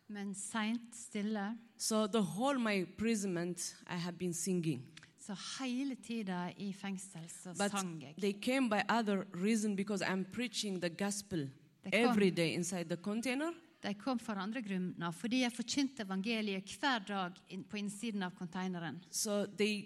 men 0.10 0.34
seint, 0.34 0.96
stille. 0.96 1.58
So 1.78 2.08
the 2.08 2.22
whole 2.22 2.58
my 2.58 2.72
imprisonment, 2.80 3.76
I 3.88 3.96
have 3.98 4.17
been 4.17 4.34
singing. 4.34 4.82
Så 5.20 5.36
hele 5.60 5.96
tida 5.96 6.54
i 6.58 6.72
fengsel 6.74 7.28
så 7.30 7.54
But 7.58 7.72
sang 7.72 8.02
jeg. 8.02 8.15
they 8.20 8.32
came 8.34 8.70
by 8.70 8.82
other 8.89 9.28
reason 9.34 9.76
because 9.76 10.02
I'm 10.02 10.26
preaching 10.32 10.80
the 10.80 10.89
gospel 10.89 11.50
every 11.91 12.30
day 12.32 12.54
inside 12.54 12.86
the 12.89 12.96
container. 12.98 13.52
De 13.81 13.93
kom 13.93 14.19
for 14.19 14.39
andre 14.41 14.61
grunner, 14.65 15.11
fordi 15.13 15.43
jeg 15.43 15.53
forkynte 15.53 16.03
evangeliet 16.03 16.71
hver 16.79 17.03
dag 17.05 17.41
på 17.69 17.77
innsiden 17.77 18.23
av 18.25 18.33
konteineren. 18.37 19.01
So 19.11 19.45
they 19.45 19.85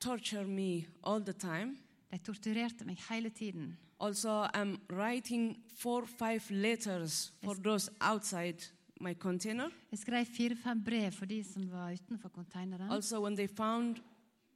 torture 0.00 0.46
me 0.46 0.86
all 1.02 1.20
the 1.24 1.34
time. 1.34 1.76
De 2.10 2.18
torturerte 2.18 2.86
meg 2.86 2.98
hele 3.10 3.30
tiden. 3.30 3.76
Also, 3.98 4.46
I'm 4.54 4.78
writing 4.92 5.56
four, 5.76 6.06
five 6.06 6.50
letters 6.50 7.32
for 7.42 7.54
those 7.54 7.90
outside 8.00 8.64
my 9.00 9.14
container. 9.14 9.70
Jeg 9.90 9.98
skrev 9.98 10.26
fire-fem 10.26 10.82
brev 10.84 11.12
for 11.12 11.26
de 11.26 11.42
som 11.44 11.64
var 11.70 11.92
utenfor 11.92 12.28
konteineren. 12.28 12.90
Also, 12.90 13.20
when 13.20 13.36
they 13.36 13.48
found 13.48 14.00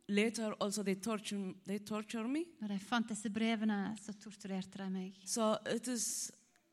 later, 0.09 0.53
also 0.61 0.83
they 0.83 0.95
torture, 0.95 1.55
they 1.67 1.79
torture 1.79 2.29
me. 2.29 2.45
Når 2.61 2.69
de 2.69 2.79
fant 2.79 3.09
disse 3.09 3.31
brevene, 3.31 3.97
så 4.01 4.13
torturerte 4.13 4.79
de 4.79 4.91
meg. 4.91 5.21
So 5.25 5.57
it 5.75 5.89
is 5.89 6.31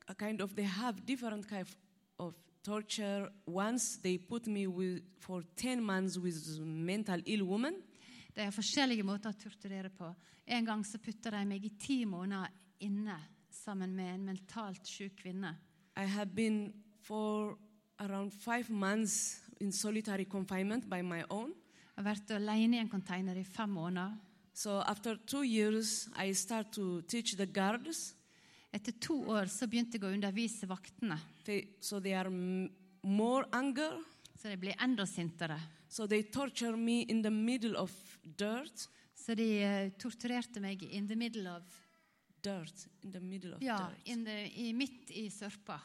a 0.08 0.14
kind 0.14 0.40
of 0.40 0.54
they 0.54 0.64
have 0.64 1.06
different 1.06 1.48
kind 1.48 1.66
of 2.18 2.34
torture. 2.62 3.28
Once 3.46 3.98
they 4.02 4.18
put 4.18 4.46
me 4.46 4.66
with 4.66 5.02
for 5.20 5.42
10 5.56 5.82
months 5.82 6.18
with 6.18 6.60
mental 6.60 7.20
ill 7.26 7.44
woman. 7.44 7.74
Det 8.34 8.44
er 8.44 8.54
forskjellige 8.54 9.02
måter 9.02 9.32
å 9.32 9.38
torturere 9.38 9.90
på. 9.90 10.12
En 10.46 10.64
gang 10.64 10.84
så 10.86 10.98
putta 11.02 11.30
de 11.34 11.44
meg 11.44 11.64
i 11.64 11.72
ti 11.80 12.04
måneder 12.06 12.52
inne 12.80 13.16
sammen 13.50 13.96
med 13.96 14.14
en 14.14 14.28
mentalt 14.30 14.86
syk 14.86 15.16
kvinne. 15.22 15.56
I 15.96 16.06
have 16.06 16.34
been 16.34 16.72
for 17.02 17.58
around 17.98 18.32
five 18.32 18.70
months 18.70 19.40
in 19.60 19.72
solitary 19.72 20.24
confinement 20.24 20.88
by 20.88 21.02
my 21.02 21.22
own. 21.30 21.50
Jeg 21.96 22.04
har 22.04 22.14
vært 22.14 22.30
alene 22.30 22.76
i 22.76 22.80
en 22.80 22.88
container 22.88 23.36
i 23.36 23.44
fem 23.44 23.68
måneder. 23.68 24.14
So 24.54 24.80
after 24.86 25.16
two 25.26 25.42
years, 25.42 26.08
I 26.16 26.32
start 26.32 26.72
to 26.72 27.00
teach 27.02 27.36
the 27.36 27.46
guards. 27.46 28.14
Etter 28.72 28.92
to 29.00 29.14
år 29.32 29.48
så 29.48 29.66
begynte 29.66 29.96
jeg 29.98 30.04
å 30.04 30.12
undervise 30.12 30.66
vaktene, 30.68 31.16
They, 31.44 31.62
so 31.80 32.00
they 32.00 32.12
are 32.14 32.30
more 33.02 33.46
anger. 33.52 33.98
så 34.38 34.48
de 34.52 34.56
ble 34.56 34.74
enda 34.78 35.06
sintere. 35.06 35.58
So 35.88 36.06
they 36.06 36.22
torture 36.22 36.76
me 36.76 37.02
in 37.08 37.22
the 37.22 37.30
middle 37.30 37.76
of 37.76 37.90
dirt. 38.22 38.88
Så 39.16 39.34
de 39.34 39.46
eh, 39.64 39.90
torturerte 39.98 40.60
meg 40.60 40.82
in 40.82 41.06
the 41.08 41.16
middle 41.16 41.48
of 41.56 41.62
Dirt 42.40 42.86
in 43.02 43.10
the 43.10 43.18
middle 43.20 43.54
of 43.56 43.62
Ja, 43.62 43.76
dirt. 44.06 44.24
the, 44.24 44.36
i, 44.62 44.72
midt 44.72 45.10
i 45.10 45.24
sørpa. 45.28 45.80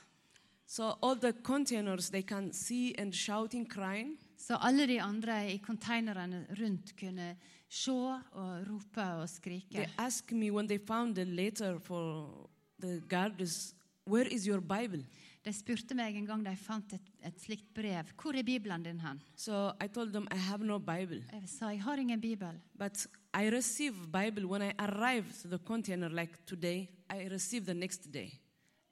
So 0.68 0.92
all 1.02 1.16
the 1.20 1.34
containers 1.34 2.10
they 2.12 2.22
can 2.22 2.52
see 2.54 2.94
and 3.00 3.12
shouting, 3.14 3.66
crying. 3.66 4.18
Så 4.38 4.56
alle 4.62 4.86
de 4.88 5.00
andre 5.02 5.52
i 5.52 5.58
konteinerne 5.58 6.46
rundt 6.60 6.94
kunne 7.00 7.36
se 7.70 7.92
og 7.92 8.68
rope 8.70 9.02
og 9.02 9.28
skrike. 9.30 9.72
They 9.74 9.88
asked 9.98 10.32
me 10.38 10.52
when 10.52 10.68
they 10.68 10.78
found 10.78 11.16
the 11.16 11.26
letter 11.26 11.80
for 11.80 12.50
the 12.84 13.02
guards, 13.08 13.74
where 14.06 14.28
is 14.28 14.46
your 14.46 14.62
Bible? 14.62 15.04
De 15.44 15.52
spurte 15.52 15.96
meg 15.96 16.16
en 16.16 16.28
gang 16.28 16.44
de 16.44 16.54
fant 16.56 16.94
et, 16.96 17.08
et 17.28 17.40
slikt 17.40 17.74
brev. 17.76 18.12
Hvor 18.20 18.36
er 18.36 18.46
Bibelen 18.48 18.84
din 18.84 19.00
hen? 19.04 19.20
So 19.36 19.74
I 19.84 19.88
told 19.88 20.14
them 20.14 20.28
I 20.32 20.38
have 20.40 20.64
no 20.64 20.78
Bible. 20.80 21.24
Jeg 21.32 21.50
sa 21.52 21.72
jeg 21.72 21.84
har 21.84 22.00
ingen 22.00 22.22
bibel. 22.22 22.60
But 22.80 23.06
I 23.36 23.50
receive 23.52 24.08
Bible 24.12 24.48
when 24.48 24.62
I 24.62 24.72
arrive 24.80 25.34
to 25.42 25.50
the 25.50 25.60
container 25.60 26.10
like 26.10 26.46
today. 26.46 26.90
I 27.12 27.28
receive 27.28 27.66
the 27.66 27.74
next 27.74 28.12
day. 28.14 28.32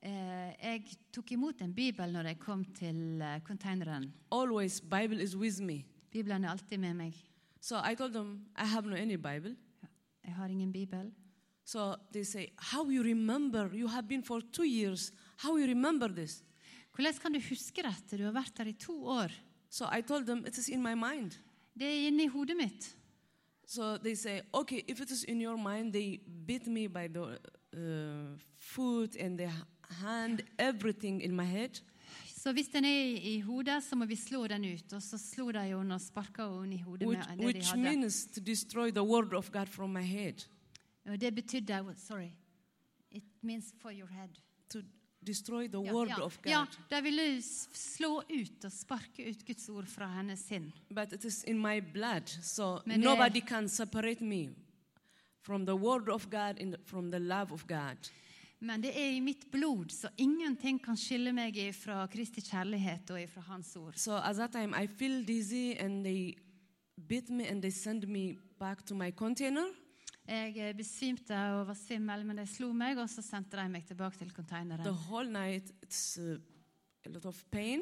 Eh, 0.03 0.51
jeg 0.59 0.83
tok 1.13 1.31
imot 1.31 1.61
en 1.61 1.73
bibel 1.73 2.11
når 2.11 2.33
jeg 2.33 2.39
kom 2.39 2.65
til 2.65 3.21
eh, 3.21 3.39
containeren. 3.47 4.11
Always 4.31 4.81
Bible 4.81 5.23
is 5.23 5.35
with 5.37 5.61
me. 5.61 5.85
Bibelen 6.11 6.43
er 6.43 6.49
alltid 6.49 6.77
med 6.77 6.93
meg. 6.93 7.15
So 7.61 7.77
I 7.79 7.95
told 7.95 8.13
them 8.13 8.47
I 8.57 8.65
have 8.65 8.89
no 8.89 8.95
any 8.95 9.15
Bible. 9.15 9.55
Jeg 10.25 10.33
har 10.35 10.47
ingen 10.47 10.71
bibel. 10.73 11.11
So 11.65 11.95
they 12.11 12.23
say, 12.23 12.51
How 12.57 12.89
you 12.89 13.03
remember? 13.03 13.69
You 13.73 13.87
have 13.87 14.07
been 14.07 14.23
for 14.23 14.41
two 14.41 14.65
years. 14.65 15.11
How 15.37 15.57
you 15.57 15.67
remember 15.67 16.07
this? 16.07 16.43
Hvordan 16.95 17.13
kan 17.21 17.33
du 17.33 17.39
huske 17.39 17.83
dette? 17.83 18.17
Du 18.17 18.23
har 18.23 18.31
vært 18.31 18.57
der 18.57 18.67
i 18.67 18.73
to 18.73 19.05
år. 19.05 19.31
So 19.69 19.85
I 19.85 20.01
told 20.01 20.25
them 20.25 20.45
it 20.45 20.57
is 20.57 20.69
in 20.69 20.81
my 20.81 20.93
mind. 20.93 21.31
Det 21.79 21.87
er 21.87 22.07
inni 22.07 22.27
hodet 22.27 22.57
mitt. 22.57 22.95
So 23.65 23.97
they 23.97 24.15
say, 24.15 24.41
okay, 24.53 24.83
if 24.87 24.99
it 24.99 25.11
is 25.11 25.23
in 25.23 25.41
your 25.41 25.55
mind, 25.57 25.93
they 25.93 26.19
beat 26.47 26.67
me 26.67 26.87
by 26.87 27.07
the 27.07 27.39
uh, 27.73 28.37
foot 28.57 29.15
and 29.15 29.37
the 29.37 29.49
hand, 30.01 30.41
everything 30.59 31.21
in 31.21 31.35
my 31.35 31.45
head. 31.45 31.81
Så 32.37 32.51
hvis 32.53 32.67
den 32.67 32.85
er 32.85 33.19
i 33.21 33.39
hodet, 33.39 33.83
så 33.83 33.95
må 33.95 34.05
vi 34.05 34.15
slå 34.15 34.47
den 34.47 34.65
ut. 34.65 34.93
Og 34.93 35.01
så 35.01 35.17
slo 35.17 35.51
de 35.51 35.59
henne 35.59 35.93
og 35.93 36.01
sparka 36.01 36.47
henne 36.49 36.75
i 36.75 36.81
hodet 36.81 37.07
Which, 37.07 37.29
med 37.29 37.37
det 37.37 37.39
de 37.39 37.45
which 37.45 37.69
hadde. 37.71 37.83
means 37.83 38.25
to 38.25 38.41
destroy 38.41 38.91
the 38.91 39.03
word 39.03 39.33
of 39.33 39.51
God 39.51 39.67
from 39.67 39.89
my 39.89 40.01
head. 40.01 40.33
Det 41.05 41.35
betydde 41.35 41.95
Sorry. 41.97 42.31
It 43.11 43.23
means 43.41 43.73
for 43.81 43.91
your 43.91 44.07
head. 44.07 44.29
To 44.69 44.79
destroy 45.27 45.67
the 45.67 45.81
Ja, 45.83 45.93
word 45.93 46.09
ja. 46.09 46.23
of 46.23 46.37
God. 46.41 46.51
ja, 46.51 46.65
de 46.89 47.01
ville 47.03 47.41
slå 47.73 48.21
ut 48.29 48.65
og 48.65 48.71
sparke 48.71 49.29
ut 49.29 49.45
Guds 49.47 49.69
ord 49.69 49.85
fra 49.85 50.07
hennes 50.07 50.39
sinn. 50.39 50.71
But 50.89 51.13
it 51.13 51.25
is 51.25 51.43
in 51.43 51.59
my 51.61 51.79
blood, 51.93 52.27
so 52.41 52.79
Men 52.85 52.99
nobody 52.99 53.41
can 53.41 53.67
separate 53.69 54.21
me 54.21 54.49
from 55.41 55.65
the 55.65 55.75
word 55.75 56.09
of 56.09 56.29
God 56.29 56.59
and 56.61 56.75
from 56.85 57.11
the 57.11 57.19
love 57.19 57.51
of 57.51 57.67
God. 57.67 58.11
Men 58.59 58.81
det 58.81 58.91
er 58.97 59.09
i 59.15 59.19
mitt 59.19 59.51
blod, 59.51 59.89
så 59.89 60.09
ingenting 60.17 60.83
kan 60.83 60.97
skille 60.97 61.33
meg 61.33 61.55
fra 61.75 62.05
Kristi 62.07 62.41
kjærlighet 62.41 63.09
og 63.11 63.29
fra 63.29 63.41
Hans 63.41 63.75
ord. 63.75 63.93
So 63.97 64.17
at 64.17 64.35
that 64.35 64.51
time, 64.51 64.75
I 64.83 64.87
feel 64.87 65.23
dizzy, 65.27 65.73
and 65.79 66.03
they 66.03 66.37
beat 67.09 67.29
me 67.29 67.47
and 67.49 67.61
they 67.61 67.71
send 67.71 68.05
me 68.07 68.37
back 68.59 68.85
to 68.85 68.95
my 68.95 69.11
container. 69.11 69.65
Jeg 70.27 70.57
eh, 70.57 70.73
besvimte 70.77 71.35
og 71.55 71.65
var 71.71 71.77
svimmel, 71.77 72.23
men 72.25 72.37
de 72.41 72.45
slo 72.49 72.69
meg, 72.77 72.99
og 73.01 73.09
så 73.09 73.23
sendte 73.25 73.57
de 73.57 73.65
meg 73.69 73.85
tilbake 73.87 74.17
til 74.19 74.31
The 74.31 74.91
whole 75.09 75.29
night, 75.29 75.71
it's 75.81 76.17
uh, 76.19 76.37
a 77.05 77.09
lot 77.09 77.25
of 77.25 77.43
pain. 77.51 77.81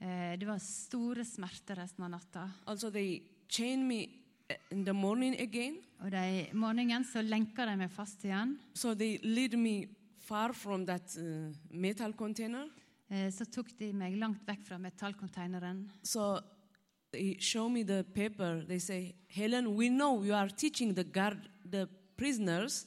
Eh, 0.00 0.36
Det 0.38 0.46
var 0.46 0.58
store 0.58 1.24
smerter 1.24 1.76
resten 1.76 2.04
av 2.04 2.10
natta. 2.10 2.48
Also, 2.66 2.90
they 2.90 3.22
chain 3.48 3.86
me 3.86 4.08
uh, 4.50 4.56
in 4.70 4.84
the 4.84 4.92
morning 4.92 5.38
again. 5.40 5.78
Og 6.00 6.10
de, 6.10 6.48
morgenen 6.52 7.04
så 7.04 7.22
lenka 7.22 7.66
de 7.66 7.76
meg 7.76 7.90
fast 7.90 8.24
igjen. 8.24 8.58
So 8.74 8.94
they 8.94 9.18
lead 9.22 9.56
me 9.58 9.86
far 10.18 10.52
from 10.52 10.84
that 10.86 11.16
uh, 11.18 11.52
metal 11.70 12.12
container. 12.12 12.66
Eh, 13.08 13.30
Så 13.30 13.44
tok 13.46 13.70
de 13.78 13.92
meg 13.92 14.16
langt 14.18 14.42
vekk 14.46 14.64
fra 14.66 14.78
metallkonteineren. 14.78 15.84
So 16.02 16.40
they 17.16 17.36
show 17.40 17.68
me 17.68 17.82
the 17.82 18.04
paper. 18.14 18.62
They 18.68 18.78
say, 18.78 19.14
Helen, 19.28 19.74
we 19.74 19.88
know 19.88 20.22
you 20.22 20.34
are 20.34 20.48
teaching 20.48 20.94
the 20.94 21.04
guard, 21.04 21.38
the 21.64 21.88
prisoners, 22.16 22.86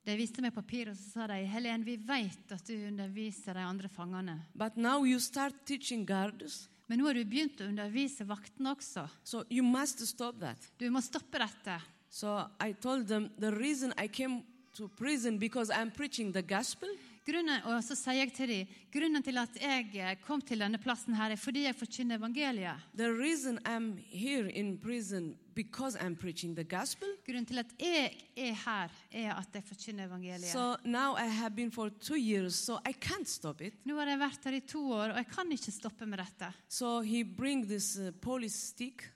De 0.00 0.14
viste 0.16 0.40
meg 0.40 0.54
papiret, 0.56 0.94
og 0.94 0.96
så 0.96 1.10
sa 1.12 1.26
de 1.28 1.42
Helen, 1.44 1.82
vi 1.84 1.98
vet 2.08 2.52
at 2.54 2.62
du 2.66 2.72
underviser 2.88 3.52
de 3.54 3.60
andre 3.60 3.88
fangene. 3.88 4.38
but 4.54 4.76
now 4.76 5.04
you 5.04 5.18
start 5.20 5.54
teaching 5.66 6.06
guards. 6.06 6.68
Men 6.88 6.98
nå 6.98 7.06
har 7.06 7.14
du 7.14 7.24
begynt 7.24 7.60
å 7.60 7.68
undervise 7.68 8.24
vaktene 8.26 8.72
også. 8.72 9.04
So 9.22 9.44
you 9.50 9.62
must 9.62 10.00
stop 10.06 10.40
that. 10.40 10.56
Du 10.78 10.88
må 10.90 11.02
stoppe 11.04 11.38
dette. 11.38 11.76
So 12.08 12.46
I 12.58 12.72
told 12.72 13.06
them 13.08 13.28
the 13.38 13.52
reason 13.52 13.92
I 13.98 14.08
came 14.08 14.42
to 14.76 14.88
prison 14.88 15.38
because 15.38 15.70
I'm 15.70 15.92
preaching 15.92 16.32
the 16.32 16.42
gospel. 16.42 16.88
Grunnen, 17.30 17.60
og 17.70 17.78
så 17.86 17.94
sier 17.94 18.24
jeg 18.24 18.32
til 18.34 18.50
dem, 18.50 18.70
grunnen 18.90 19.22
til 19.22 19.38
at 19.38 19.58
jeg 19.60 19.90
eh, 19.94 20.16
kom 20.24 20.40
til 20.42 20.64
denne 20.64 20.80
plassen 20.82 21.14
her, 21.14 21.30
er 21.30 21.38
fordi 21.38 21.62
jeg 21.68 21.76
forkynner 21.78 22.18
evangeliet. 22.18 22.88
The 22.98 23.06
reason 23.06 23.60
I'm 23.62 23.92
here 24.10 24.48
in 24.50 24.78
prison 24.82 25.36
because 25.54 25.98
I'm 26.00 26.16
preaching 26.16 26.56
the 26.56 26.64
gospel. 26.64 27.06
Grunnen 27.26 27.46
til 27.46 27.62
at 27.62 27.70
jeg 27.78 28.16
er 28.36 28.56
her, 28.64 28.96
er 29.12 29.36
at 29.36 29.54
jeg 29.54 29.62
forkynner 29.68 30.08
evangeliet. 30.10 30.50
So 30.50 30.74
now 30.84 31.14
I 31.14 31.28
have 31.28 31.54
been 31.54 31.70
for 31.70 31.88
two 31.88 32.18
years, 32.18 32.54
so 32.54 32.80
I 32.82 32.92
can't 32.92 33.28
stop 33.28 33.60
it. 33.60 33.78
Nå 33.86 33.94
har 34.00 34.10
jeg 34.10 34.22
vært 34.24 34.50
her 34.50 34.58
i 34.58 34.64
to 34.66 34.82
år, 34.90 35.14
og 35.14 35.22
jeg 35.22 35.30
kan 35.30 35.54
ikke 35.54 35.76
stoppe 35.78 36.10
med 36.10 36.18
dette. 36.18 36.50
So 36.68 37.00
he 37.00 37.22
bring 37.22 37.62
this 37.68 37.94
uh, 37.96 38.10
police 38.10 38.58
stick. 38.74 39.06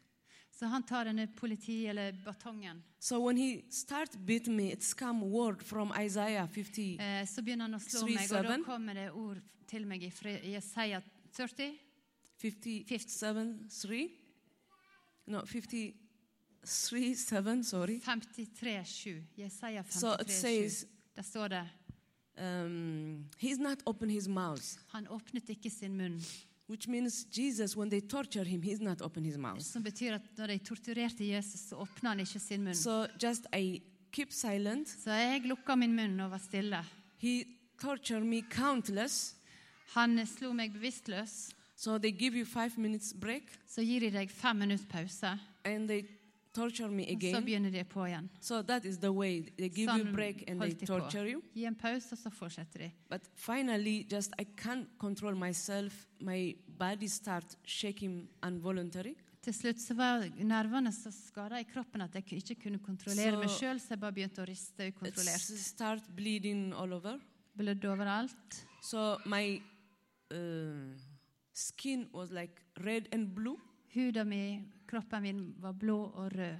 Så 0.64 0.68
han 0.68 0.82
tar 0.82 1.04
denne 1.04 1.26
politi- 1.26 1.86
eller 1.90 2.12
batongen. 2.24 2.82
So 2.98 3.18
when 3.26 3.36
he 3.36 3.62
start 3.70 4.16
beat 4.26 4.46
me, 4.46 4.72
it's 4.72 4.94
come 4.94 5.20
word 5.26 5.62
from 5.62 5.92
Isaiah 6.00 6.46
50, 6.48 6.96
Eh, 7.00 7.26
så 7.26 7.42
begynner 7.42 7.64
han 7.68 7.74
å 7.74 7.78
slå 7.78 8.06
meg, 8.06 8.32
og 8.32 8.44
da 8.44 8.56
kommer 8.64 8.94
det 8.94 9.10
ord 9.12 9.42
til 9.66 9.84
meg 9.86 10.06
fra 10.12 10.30
Jesaja 10.30 11.02
30. 11.36 11.74
57, 12.40 13.68
3. 13.68 14.08
No, 15.26 15.42
53, 15.44 15.92
7, 16.64 17.62
sorry. 17.62 18.00
53, 18.00 18.84
7. 18.84 19.22
Jesaja 19.36 19.82
53, 19.82 20.00
So 20.00 20.14
it 20.20 20.30
7. 20.30 20.32
says, 20.40 20.86
Der 21.16 21.22
står 21.22 21.48
det 21.48 21.68
um, 22.38 23.28
he's 23.38 23.58
not 23.60 23.82
open 23.86 24.08
his 24.10 24.28
mouth, 24.28 24.78
Han 24.88 25.06
åpnet 25.08 25.48
ikke 25.48 25.70
sin 25.70 25.96
munn. 25.96 26.22
Which 26.66 26.88
means 26.88 27.24
Jesus, 27.24 27.76
when 27.76 27.90
they 27.90 28.00
torture 28.00 28.44
him, 28.44 28.62
he's 28.62 28.80
not 28.80 29.02
open 29.02 29.24
his 29.24 29.36
mouth. 29.36 29.62
Som 29.62 29.82
betyr 29.82 30.14
at 30.14 30.22
når 30.38 30.46
de 30.46 30.58
torturerte 30.58 31.24
Jesus, 31.24 31.68
så 31.68 31.76
åpna 31.76 32.14
han 32.14 32.20
ikke 32.20 32.40
sin 32.40 32.64
munn. 32.64 32.74
So 32.74 33.06
just 33.22 33.46
I 33.52 33.82
keep 34.12 34.32
silent. 34.32 34.88
Så 34.88 35.10
jeg 35.10 35.44
lukka 35.46 35.76
min 35.76 35.94
munn 35.96 36.20
og 36.20 36.30
var 36.30 36.40
stille. 36.40 36.80
He 37.18 37.44
tortured 37.80 38.24
me 38.24 38.42
countless. 38.42 39.34
Han 39.94 40.18
slo 40.26 40.52
meg 40.52 40.72
bevisstløs. 40.72 41.52
So 41.76 41.98
they 41.98 42.10
give 42.10 42.34
you 42.34 42.44
five 42.44 42.78
minutes 42.78 43.12
break, 43.12 43.50
Så 43.68 43.82
gir 43.82 44.00
de 44.00 44.10
deg 44.10 44.30
fem 44.30 44.56
minutter 44.56 44.86
pause, 44.88 45.38
and 45.64 45.88
they 45.88 46.06
torture 46.54 46.88
me 46.90 47.02
og 47.02 47.08
så 47.08 47.16
again. 47.28 47.44
begynner 47.44 47.70
de 47.70 47.84
på 47.84 48.04
igjen. 48.06 48.28
So 48.40 48.62
that 48.62 48.84
is 48.84 48.98
the 48.98 49.10
way 49.12 49.42
they 49.58 49.68
give 49.68 49.90
you 49.98 50.12
break 50.12 50.44
and 50.48 50.60
they 50.60 50.70
de 50.70 50.86
på. 50.86 50.98
torture 51.00 51.30
you. 51.32 51.42
Gi 51.54 51.64
en 51.66 51.74
pause, 51.74 52.12
og 52.12 52.18
så 52.18 52.30
fortsetter 52.30 52.78
de. 52.78 52.90
But 53.10 53.20
finally, 53.34 54.06
just 54.12 54.32
I 54.38 54.44
can't 54.60 54.86
control 54.98 55.34
myself. 55.36 56.06
My 56.20 56.54
body 56.78 57.06
start 57.08 57.56
shaking 57.66 58.28
involuntary. 58.46 59.14
Til 59.42 59.52
slutt 59.54 59.80
så 59.80 59.94
var 59.94 60.22
nervene 60.40 60.92
så 60.92 61.10
skada 61.12 61.58
i 61.60 61.64
kroppen 61.68 62.00
at 62.00 62.14
jeg 62.14 62.24
ikke 62.32 62.54
kunne 62.62 62.78
kontrollere 62.78 63.32
Så- 63.32 63.38
meg 63.38 63.50
sjøl, 63.50 63.80
så 63.80 63.86
jeg 63.90 64.00
bare 64.00 64.12
begynte 64.12 64.40
å 64.42 64.46
riste 64.48 64.86
It 64.88 64.94
ukontrollert. 64.94 65.40
start 65.60 66.02
bleeding 66.16 66.72
all 66.72 66.92
over. 66.92 67.18
Blødde 67.56 67.84
overalt. 67.92 68.66
So 68.82 69.18
my 69.26 69.60
uh, 70.32 70.96
skin 71.52 72.08
was 72.14 72.30
like 72.30 72.62
red 72.84 73.02
and 73.12 73.34
blue. 73.34 73.58
Huda 73.94 74.24
mi, 74.24 74.62
kroppen 74.86 75.22
min 75.22 75.54
var 75.62 75.72
blå 75.72 75.98
og 76.04 76.32
rød. 76.32 76.56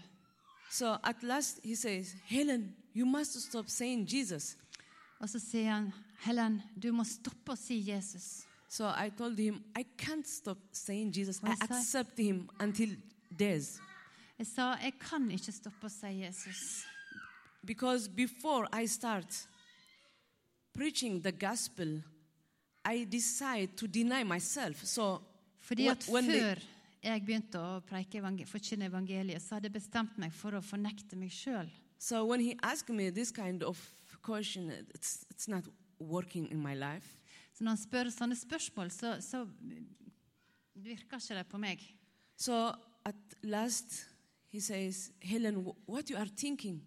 So 0.70 0.96
at 1.04 1.22
last 1.22 1.60
he 1.64 1.74
says, 1.76 2.14
Helen, 2.24 2.74
you 2.96 3.06
must 3.06 3.40
stop 3.40 3.68
saying 3.68 4.06
Jesus. 4.14 4.56
Og 5.20 5.28
så 5.28 5.38
sier 5.38 5.70
han, 5.72 5.92
Helen, 6.24 6.62
du 6.82 6.92
må 6.92 7.04
stoppe 7.04 7.52
å 7.52 7.56
si 7.58 7.80
Jesus. 7.90 8.44
So 8.68 8.88
I 8.88 9.10
told 9.10 9.38
him, 9.38 9.62
I 9.78 9.84
can't 9.98 10.26
stop 10.26 10.58
saying 10.72 11.12
Jesus. 11.16 11.40
I 11.44 11.54
accept 11.60 12.18
him 12.18 12.48
until 12.60 12.96
death. 13.38 13.78
Jeg 14.38 14.46
sa, 14.46 14.74
jeg 14.82 14.92
kan 14.98 15.30
ikke 15.30 15.52
stoppe 15.52 15.86
å 15.86 15.92
si 15.92 16.10
Jesus. 16.24 16.84
Because 17.64 18.08
before 18.08 18.66
I 18.72 18.86
start 18.86 19.46
preaching 20.72 21.22
the 21.22 21.32
gospel, 21.32 22.02
I 22.84 23.04
decide 23.04 23.76
to 23.76 23.86
deny 23.86 24.24
myself. 24.24 24.84
So 24.84 25.22
Fordi 25.60 25.86
at 25.88 26.08
when 26.08 26.26
they- 26.26 26.56
jeg 27.04 27.24
begynte 27.24 27.60
å 27.60 27.80
preike 27.84 28.22
forkynne 28.48 28.88
evangeliet, 28.88 29.42
så 29.42 29.56
hadde 29.56 29.68
jeg 29.68 29.76
bestemt 29.76 30.16
meg 30.18 30.32
for 30.32 30.56
å 30.56 30.62
fornekte 30.64 31.16
meg 31.20 31.32
sjøl. 31.32 31.68
So 31.98 32.24
when 32.24 32.40
he 32.40 32.56
asked 32.62 32.88
me 32.94 33.10
this 33.10 33.30
kind 33.30 33.62
of 33.62 33.78
question, 34.22 34.70
it's, 34.94 35.24
it's 35.30 35.48
not 35.48 35.64
working 35.98 36.48
in 36.50 36.58
my 36.62 36.74
life. 36.74 37.16
Så 37.54 37.64
når 37.64 37.76
han 37.76 37.82
spør 37.84 38.10
sånne 38.10 38.36
spørsmål, 38.36 38.90
så, 38.90 39.14
så 39.22 39.44
virker 40.74 41.20
ikke 41.20 41.36
det 41.38 41.46
på 41.46 41.60
meg. 41.62 41.84
So 42.36 42.72
at 43.06 43.36
last 43.42 44.08
he 44.50 44.60
says, 44.60 45.12
Helen, 45.20 45.62
wh- 45.64 45.76
what 45.86 46.10
you 46.10 46.16
are 46.18 46.30
thinking? 46.36 46.80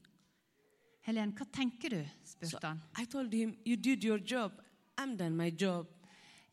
Helen, 1.01 1.31
hva 1.31 1.45
tenker 1.51 1.89
du? 1.89 2.01
So 2.43 2.59
han. 2.63 2.81
I 2.97 3.05
told 3.05 3.33
him, 3.33 3.55
you 3.65 3.77
did 3.77 4.03
your 4.03 4.19
job. 4.19 4.51
I'm 4.97 5.15
done 5.15 5.37
my 5.37 5.49
job. 5.51 5.87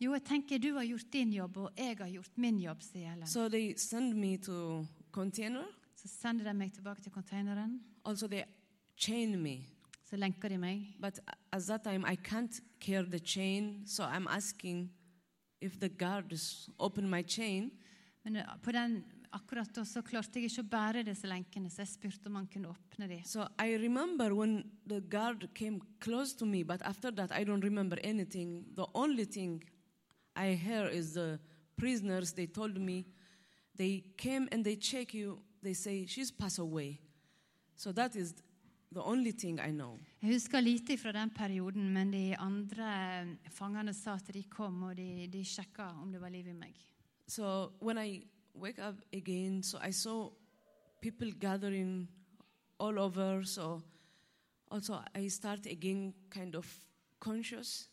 Jo, 0.05 0.13
jeg 0.13 0.25
tenker 0.27 0.61
du 0.61 0.75
har 0.77 0.85
gjort 0.85 1.07
din 1.13 1.33
jobb, 1.33 1.57
og 1.65 1.79
jeg 1.81 1.97
har 1.97 2.11
gjort 2.13 2.35
min 2.37 2.59
jobb, 2.61 2.83
sier 2.85 3.15
Helen. 3.15 3.29
So 3.31 3.49
they 3.49 3.73
send 3.81 4.19
me 4.21 4.37
to 4.45 4.85
container. 5.15 5.65
Så 5.97 6.11
sender 6.13 6.51
de 6.51 6.53
meg 6.59 6.75
tilbake 6.75 7.01
til 7.01 7.13
containeren. 7.15 7.79
Also 8.05 8.29
they 8.29 8.45
chain 9.01 9.39
me. 9.41 9.63
Så 10.05 10.19
lenker 10.21 10.53
de 10.53 10.59
meg. 10.61 10.93
But 11.01 11.21
at 11.53 11.65
that 11.65 11.85
time 11.85 12.05
I 12.05 12.17
can't 12.17 12.61
carry 12.81 13.09
the 13.09 13.19
chain. 13.19 13.87
So 13.87 14.05
I'm 14.05 14.29
asking 14.29 14.91
if 15.63 15.81
the 15.81 15.89
guards 15.89 16.69
open 16.79 17.09
my 17.09 17.23
chain. 17.23 17.71
Men 18.25 18.37
eh, 18.37 18.57
på 18.63 18.73
den, 18.73 19.05
akkurat 19.33 19.73
da 19.73 19.85
så 19.89 20.03
klarte 20.05 20.41
jeg 20.41 20.51
ikke 20.51 20.67
å 20.67 20.69
bære 20.69 21.05
disse 21.09 21.29
lenkene, 21.29 21.71
så 21.73 21.81
jeg 21.81 21.95
spurte 21.95 22.29
om 22.29 22.37
han 22.43 22.49
kunne 22.53 22.75
åpne 22.75 23.09
dem. 23.09 23.25
So 23.25 23.49
I 23.59 23.79
remember 23.81 24.35
when 24.35 24.71
the 24.87 25.01
guard 25.01 25.49
came 25.55 25.81
close 26.01 26.37
to 26.37 26.45
me, 26.45 26.63
but 26.63 26.83
after 26.83 27.11
that 27.13 27.33
I 27.33 27.45
don't 27.45 27.65
remember 27.65 27.97
anything. 28.05 28.67
The 28.77 28.87
only 28.93 29.25
thing 29.25 29.63
I 30.37 30.55
hear 30.55 30.87
is 30.87 31.15
the 31.15 31.39
prisoners, 31.77 32.33
they 32.33 32.47
told 32.47 32.79
me, 32.79 33.07
they 33.77 34.05
came 34.17 34.49
and 34.53 34.65
they 34.65 34.77
check 34.77 35.15
you, 35.15 35.39
they 35.63 35.75
say, 35.75 36.07
she's 36.07 36.31
passed 36.31 36.59
away. 36.59 37.01
So 37.77 37.93
that 37.93 38.17
is 38.17 38.35
the 38.93 39.03
only 39.03 39.33
thing 39.33 39.61
I 39.61 39.71
know. 39.71 39.99
Jeg 40.23 40.33
husker 40.33 40.61
lite 40.61 40.97
fra 40.99 41.13
den 41.13 41.31
perioden, 41.31 41.93
men 41.93 42.13
de 42.13 42.37
andre 42.39 43.21
eh, 43.21 43.51
fangene 43.51 43.95
sa 43.95 44.15
at 44.15 44.35
de 44.35 44.43
kom, 44.43 44.83
og 44.83 44.97
de, 44.97 45.27
de 45.33 45.45
sjekka 45.45 45.91
om 46.03 46.13
det 46.13 46.21
var 46.21 46.29
liv 46.29 46.47
i 46.49 46.53
meg. 46.53 46.75
So 47.27 47.73
when 47.81 47.99
I 47.99 48.23
wake 48.55 48.79
up 48.79 48.95
again, 49.13 49.63
so 49.63 49.79
I 49.83 49.91
saw 49.91 50.31
people 51.01 51.33
gathering 51.33 52.09
all 52.79 52.99
over. 52.99 53.43
So 53.45 53.83
also 54.71 55.01
I 55.15 55.29
start 55.29 55.67
again 55.67 56.15
kind 56.31 56.55
of 56.55 56.67
conscious. 57.21 57.89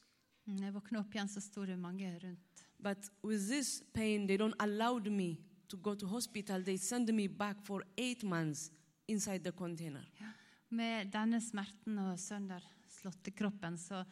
Mm, 0.51 0.57
Når 0.59 0.65
jeg 0.67 0.73
våkna 0.75 0.99
opp 0.99 1.15
igjen, 1.15 1.29
så 1.31 1.41
sto 1.41 1.65
det 1.65 1.77
mange 1.79 2.11
rundt. 2.23 2.65
But 2.79 3.09
with 3.23 3.47
this 3.47 3.83
pain, 3.93 4.27
they 4.27 4.37
don't 4.37 4.57
allow 4.59 4.99
me 4.99 5.37
to 5.69 5.77
go 5.77 5.95
to 5.95 6.07
hospital. 6.07 6.63
They 6.63 6.77
send 6.77 7.11
me 7.13 7.27
back 7.27 7.63
for 7.63 7.83
eight 7.97 8.23
months 8.23 8.71
inside 9.07 9.43
the 9.43 9.51
container. 9.51 10.03
Med 10.69 11.11
denne 11.11 11.41
smerten 11.41 11.97
og 11.97 12.19
sønderslåtte 12.19 13.31
kroppen 13.31 13.77
så 13.77 14.03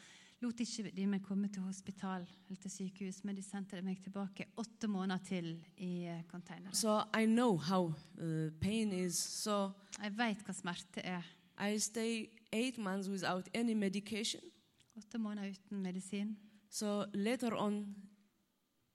lot 0.41 0.60
ikke 0.60 0.91
de 0.95 1.08
meg 1.08 1.23
komme 1.23 1.49
til 1.52 1.63
hospital 1.63 2.23
eller 2.47 2.62
til 2.62 2.71
sykehus, 2.71 3.23
men 3.23 3.36
de 3.36 3.43
sendte 3.43 3.82
meg 3.84 3.99
tilbake 4.04 4.45
åtte 4.58 4.88
måneder 4.88 5.23
til 5.28 5.49
i 5.78 6.06
eh, 6.08 6.23
containeren. 6.32 6.75
So 6.75 7.02
I 7.15 7.25
know 7.25 7.58
how 7.58 7.93
uh, 8.21 8.52
pain 8.62 8.91
is. 8.93 9.15
So 9.15 9.71
Jeg 10.02 10.15
vet 10.17 10.45
hva 10.45 10.56
smerte 10.56 11.04
er. 11.04 11.25
I 11.60 11.78
stay 11.80 12.30
eight 12.54 12.78
months 12.78 13.10
without 13.10 13.49
any 13.54 13.73
medication. 13.73 14.41
Åtte 15.00 15.18
måneder 15.18 15.50
uten 15.50 15.82
medisin. 15.82 16.36
So 16.70 17.06
later 17.14 17.54
on, 17.56 17.96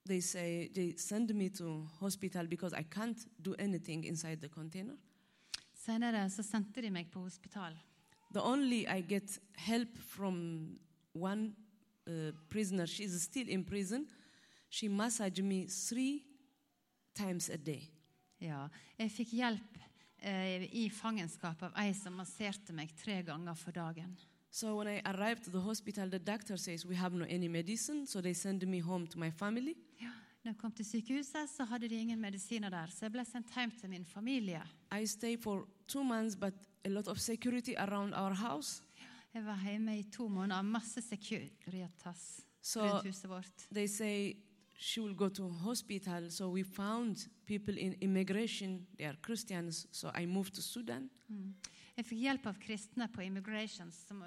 they 0.07 0.21
say 0.21 0.69
they 0.75 0.97
send 0.97 1.35
me 1.35 1.49
to 1.51 1.89
hospital 2.01 2.47
because 2.47 2.75
I 2.75 2.83
can't 2.83 3.27
do 3.43 3.55
anything 3.59 4.05
inside 4.05 4.41
the 4.41 4.49
container. 4.49 4.97
Senere 5.75 6.31
så 6.31 6.43
sendte 6.43 6.83
de 6.83 6.91
meg 6.91 7.11
på 7.13 7.21
hospital. 7.21 7.77
The 8.35 8.41
only 8.41 8.85
I 8.87 9.01
get 9.01 9.39
help 9.57 9.97
from 9.99 10.79
one 11.15 11.55
uh, 12.07 12.33
prisoner. 12.49 12.87
She's 12.87 13.23
still 13.23 13.49
in 13.49 13.65
prison. 13.65 14.07
She 14.69 14.89
massaged 14.89 15.45
me 15.45 15.67
three 15.69 16.25
times 17.15 17.51
a 17.51 17.57
day. 17.57 17.91
Ja, 18.41 18.69
jeg 18.99 19.11
fikk 19.15 19.35
hjelp 19.39 19.79
eh, 20.19 20.65
i 20.75 20.89
fangenskap 20.93 21.63
av 21.63 21.77
ei 21.81 21.95
som 21.97 22.17
masserte 22.19 22.75
meg 22.77 22.93
tre 22.99 23.23
ganger 23.23 23.55
for 23.57 23.73
dagen. 23.73 24.17
So 24.55 24.77
when 24.77 24.87
I 24.87 25.01
arrived 25.05 25.43
to 25.45 25.51
the 25.51 25.61
hospital, 25.61 26.09
the 26.09 26.19
doctor 26.19 26.57
says 26.57 26.87
we 26.87 26.95
have 26.95 27.13
no 27.13 27.25
any 27.29 27.49
medicine, 27.49 28.07
so 28.07 28.21
they 28.21 28.33
send 28.35 28.65
me 28.69 28.79
home 28.79 29.07
to 29.09 29.19
my 29.19 29.31
family. 29.31 29.75
Ja, 30.01 30.11
Når 30.45 30.51
jeg 30.51 30.57
kom 30.59 30.73
til 30.73 30.85
sykehuset, 30.85 31.51
så 31.57 31.65
hadde 31.65 31.89
de 31.89 31.95
ingen 31.95 32.21
medisiner 32.21 32.69
der, 32.71 32.87
så 32.87 32.99
jeg 33.05 33.13
ble 33.13 33.25
sendt 33.25 33.55
hjem 33.55 33.71
til 33.81 33.91
min 33.91 34.05
familie. 34.05 34.63
I 35.03 35.07
stay 35.07 35.37
for 35.43 35.67
two 35.89 36.03
months, 36.05 36.37
but 36.37 36.55
a 36.85 36.89
lot 36.89 37.09
of 37.09 37.19
security 37.19 37.73
around 37.79 38.15
our 38.15 38.35
house. 38.35 38.83
Jeg 39.35 39.45
var 39.45 39.61
hjemme 39.71 39.99
i 39.99 40.03
to 40.03 40.29
måneder, 40.29 40.63
masse 40.63 41.01
Securitas 41.03 42.41
So 42.63 42.81
rundt 42.81 43.07
huset 43.07 43.29
vårt. 43.31 43.69
they 43.75 43.87
say 43.87 44.37
she 44.79 45.01
will 45.01 45.15
go 45.17 45.29
to 45.29 45.49
hospital. 45.49 46.31
So 46.31 46.49
we 46.49 46.65
found 46.65 47.29
people 47.47 47.79
in 47.79 47.95
immigration. 48.01 48.87
They 48.99 49.07
are 49.07 49.17
Christians. 49.25 49.87
So 49.93 50.11
I 50.15 50.27
moved 50.27 50.55
to 50.55 50.63
Sudan. 50.63 51.11
Mm. 51.29 51.55
Jeg 51.95 52.09
fikk 52.09 52.25
hjelp 52.25 52.47
av 52.51 52.59
kristne 52.59 53.07
på 53.13 53.23
Immigration, 53.23 53.91
som, 53.95 54.23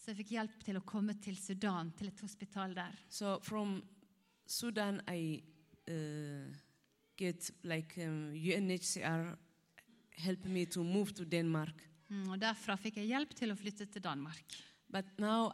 så 0.00 0.12
jeg 0.12 0.22
fikk 0.22 0.34
hjelp 0.36 0.62
til 0.64 0.78
å 0.78 0.84
komme 0.88 1.14
til 1.20 1.36
Sudan, 1.36 1.92
til 1.98 2.08
et 2.08 2.20
hospital 2.24 2.72
der. 2.76 2.96
So 3.12 3.38
from 3.44 3.82
Sudan, 4.46 5.02
I 5.08 5.42
uh, 5.90 6.48
get 7.16 7.50
like 7.64 7.98
um, 8.00 8.32
UNHCR 8.32 9.36
help 10.16 10.44
me 10.44 10.64
to 10.66 10.84
move 10.84 11.12
to 11.14 11.24
Denmark. 11.24 11.84
Mm, 12.08 12.30
og 12.32 12.40
Derfra 12.40 12.76
fikk 12.80 13.00
jeg 13.00 13.12
hjelp 13.12 13.36
til 13.36 13.52
å 13.52 13.58
flytte 13.58 13.86
til 13.92 14.04
Danmark. 14.04 14.56
But 14.92 15.06
now 15.18 15.52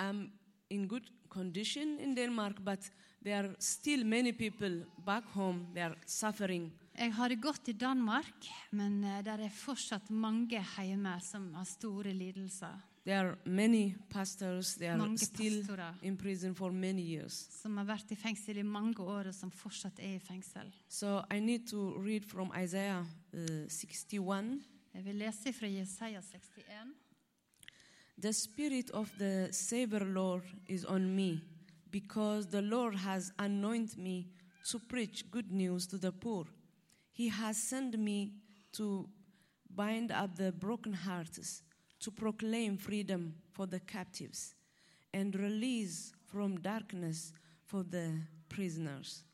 I'm 0.00 0.30
in 0.70 0.86
good 0.88 1.08
condition 1.28 1.98
in 2.00 2.14
Denmark, 2.14 2.60
but 2.64 2.90
there 3.22 3.44
are 3.44 3.54
still 3.58 4.04
many 4.04 4.32
people 4.32 4.84
back 5.06 5.24
home. 5.34 5.68
They 5.74 5.82
are 5.82 5.96
suffering. 6.06 6.70
Jeg 7.00 7.14
har 7.16 7.28
det 7.32 7.40
godt 7.40 7.68
i 7.68 7.72
Danmark, 7.72 8.46
men 8.76 8.98
eh, 9.04 9.22
der 9.24 9.40
er 9.40 9.52
fortsatt 9.56 10.10
mange 10.12 10.60
hjemme 10.84 11.14
som 11.24 11.46
har 11.54 11.64
store 11.64 12.12
lidelser. 12.12 12.74
There 13.06 13.16
are 13.30 13.36
many 13.46 13.94
pastors. 14.10 14.74
They 14.74 14.88
are 14.88 14.98
Mange 14.98 15.18
still 15.18 15.62
pastorer 15.62 15.94
in 16.02 16.16
prison 16.16 16.54
for 16.54 16.70
many 16.70 17.00
years. 17.00 17.46
som 17.62 17.76
har 17.76 17.84
vært 17.88 18.12
i 18.12 18.16
fengsel 18.20 18.58
i 18.58 18.62
mange 18.62 19.00
år, 19.00 19.30
og 19.30 19.34
som 19.34 19.50
fortsatt 19.50 19.98
er 19.98 20.18
i 20.18 20.18
fengsel. 20.18 20.68
So 20.88 21.22
I 21.32 21.40
need 21.40 21.66
to 21.70 21.96
read 21.96 22.28
from 22.28 22.52
Isaiah 22.64 23.00
uh, 23.32 23.66
61. 23.68 24.60
Jeg 24.94 25.04
vil 25.04 25.14
lese 25.14 25.52
fra 25.52 25.66
Jesaja 25.66 26.20
61. 26.20 26.94
The 28.20 28.32
Spirit 28.32 28.90
of 28.90 29.08
the 29.18 29.48
Savior 29.52 30.04
Lord 30.04 30.42
is 30.68 30.84
on 30.84 31.14
me, 31.16 31.40
because 31.90 32.50
the 32.50 32.60
Lord 32.60 32.94
has 32.94 33.32
anointed 33.38 33.98
me 33.98 34.26
to 34.70 34.78
preach 34.78 35.24
good 35.30 35.50
news 35.50 35.86
to 35.86 35.96
the 35.96 36.12
poor. 36.12 36.46
He 37.12 37.28
has 37.28 37.56
sent 37.56 37.98
me 37.98 38.32
to 38.72 39.08
bind 39.68 40.10
up 40.10 40.36
the 40.36 40.52
broken 40.52 40.92
hearts, 40.92 41.62
to 42.00 42.10
proclaim 42.10 42.76
freedom 42.76 43.34
for 43.52 43.66
the 43.66 43.80
captives, 43.80 44.54
and 45.12 45.34
release 45.34 46.12
from 46.26 46.60
darkness 46.60 47.32
for 47.66 47.82
the 47.82 48.22
prisoners. 48.48 49.24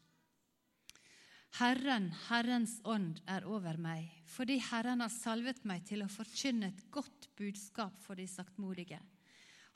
Herren, 1.56 2.10
Herrens 2.28 2.80
ånd 2.84 3.22
er 3.32 3.46
over 3.48 3.78
meg, 3.80 4.10
fordi 4.28 4.58
Herren 4.60 5.00
har 5.00 5.12
salvet 5.12 5.62
meg 5.64 5.86
til 5.88 6.02
å 6.04 6.10
forkynne 6.12 6.68
et 6.68 6.82
godt 6.92 7.30
budskap 7.38 7.96
for 8.04 8.18
de 8.18 8.26
saktmodige. 8.28 8.98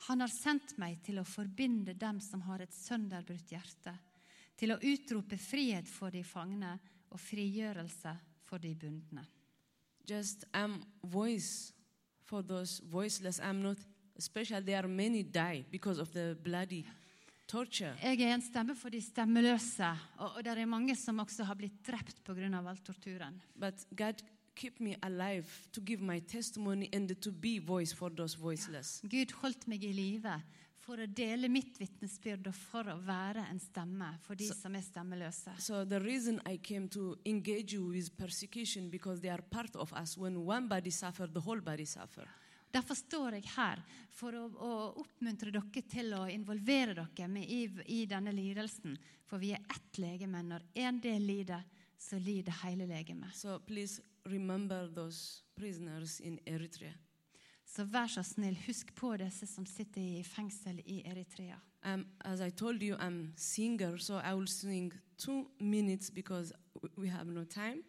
Han 0.05 0.21
har 0.21 0.29
sendt 0.29 0.75
meg 0.81 0.99
til 1.05 1.17
å 1.17 1.25
forbinde 1.25 1.95
dem 1.97 2.19
som 2.21 2.43
har 2.45 2.61
et 2.61 2.73
sønderbrutt 2.73 3.49
hjerte, 3.53 3.95
til 4.57 4.75
å 4.75 4.81
utrope 4.81 5.39
frihet 5.41 5.89
for 5.89 6.13
de 6.13 6.21
fangne 6.21 6.75
og 7.11 7.19
frigjørelse 7.19 8.15
for 8.47 8.57
de 8.61 8.75
bundne. 8.75 9.25
Just 10.09 10.45
I'm 10.55 10.81
voice 11.03 11.73
for 12.25 12.41
those 12.41 12.81
voiceless. 12.83 13.39
I'm 13.39 13.61
not, 13.61 13.77
especially 14.15 14.65
there 14.65 14.83
are 14.83 14.87
many 14.87 15.23
die 15.23 15.65
because 15.71 16.01
of 16.01 16.09
the 16.11 16.35
bloody 16.35 16.85
torture. 17.47 17.95
Jeg 18.01 18.21
er 18.21 18.35
en 18.35 18.41
stemme 18.41 18.75
for 18.75 18.89
de 18.89 19.01
stemmeløse, 19.01 19.87
og, 20.17 20.35
og 20.35 20.43
det 20.43 20.57
er 20.57 20.65
mange 20.65 20.95
som 20.95 21.19
også 21.19 21.43
har 21.43 21.55
blitt 21.55 21.87
drept 21.87 22.23
pga. 22.23 22.49
all 22.69 22.77
torturen. 22.77 23.41
But 23.59 23.85
God 23.95 24.23
keep 24.55 24.79
me 24.79 24.95
alive 25.01 25.47
to 25.73 25.81
give 25.81 26.01
my 26.01 26.19
testimony 26.19 26.89
and 26.93 27.15
to 27.21 27.31
be 27.31 27.59
voice 27.59 27.95
for 27.95 28.09
those 28.09 28.39
voiceless. 28.39 29.01
Gud 29.01 29.33
holdt 29.41 29.67
meg 29.67 29.83
i 29.83 29.91
live 29.91 30.41
for 30.81 31.01
å 31.01 31.07
dele 31.07 31.49
mitt 31.51 31.77
vitnesbyrd 31.77 32.47
og 32.49 32.57
for 32.57 32.89
å 32.89 32.97
være 33.05 33.43
en 33.51 33.59
stemme 33.61 34.07
for 34.25 34.39
de 34.39 34.47
so, 34.49 34.57
som 34.57 34.75
er 34.75 34.85
stemmeløse. 34.85 35.53
So 35.61 35.83
the 35.85 35.99
reason 36.01 36.41
I 36.49 36.57
came 36.57 36.89
to 36.95 37.15
engage 37.25 37.75
you 37.75 37.91
with 37.91 38.15
persecution 38.17 38.89
because 38.89 39.21
they 39.21 39.29
are 39.29 39.43
part 39.43 39.75
of 39.75 39.93
us. 39.93 40.17
When 40.17 40.41
one 40.45 40.67
body 40.67 40.89
suffer, 40.89 41.27
the 41.27 41.43
whole 41.45 41.61
body 41.61 41.85
suffer. 41.85 42.25
Derfor 42.71 42.95
står 42.95 43.35
jeg 43.35 43.49
her 43.57 43.81
for 44.15 44.35
å, 44.39 44.45
å 44.47 44.71
oppmuntre 45.03 45.51
dere 45.51 45.83
til 45.91 46.13
å 46.15 46.23
involvere 46.31 46.95
dere 46.95 47.27
med 47.27 47.49
i, 47.51 47.65
i 47.91 48.05
denne 48.07 48.31
lidelsen. 48.33 48.95
For 49.27 49.43
vi 49.43 49.51
er 49.55 49.61
ett 49.75 49.99
legeme. 49.99 50.41
Når 50.47 50.65
én 50.79 51.01
del 51.03 51.27
lider, 51.27 51.65
så 51.99 52.17
lider 52.17 52.55
hele 52.63 52.87
legemet. 52.89 53.35
So 53.35 53.59
please 53.59 54.01
remember 54.25 54.87
those 54.87 55.43
prisoners 55.55 56.19
in 56.19 56.39
Eritrea. 56.45 56.95
Så 57.71 57.85
vær 57.87 58.07
så 58.11 58.19
snill, 58.23 58.57
husk 58.65 58.89
på 58.99 59.13
disse 59.21 59.47
som 59.47 59.65
sitter 59.65 60.01
i 60.01 60.23
fengsel 60.27 60.81
i 60.83 61.01
Eritrea. 61.07 61.55
Um, 61.85 62.05
as 62.25 62.41
I 62.41 62.49
told 62.49 62.83
you, 62.83 62.97
I'm 62.97 63.31
singer, 63.37 63.97
so 63.97 64.17
I 64.17 64.33
will 64.33 64.47
sing 64.47 64.91
two 65.17 65.47
minutes 65.59 66.09
because 66.09 66.51
we 66.97 67.07
have 67.07 67.27
no 67.27 67.43
time. 67.43 67.83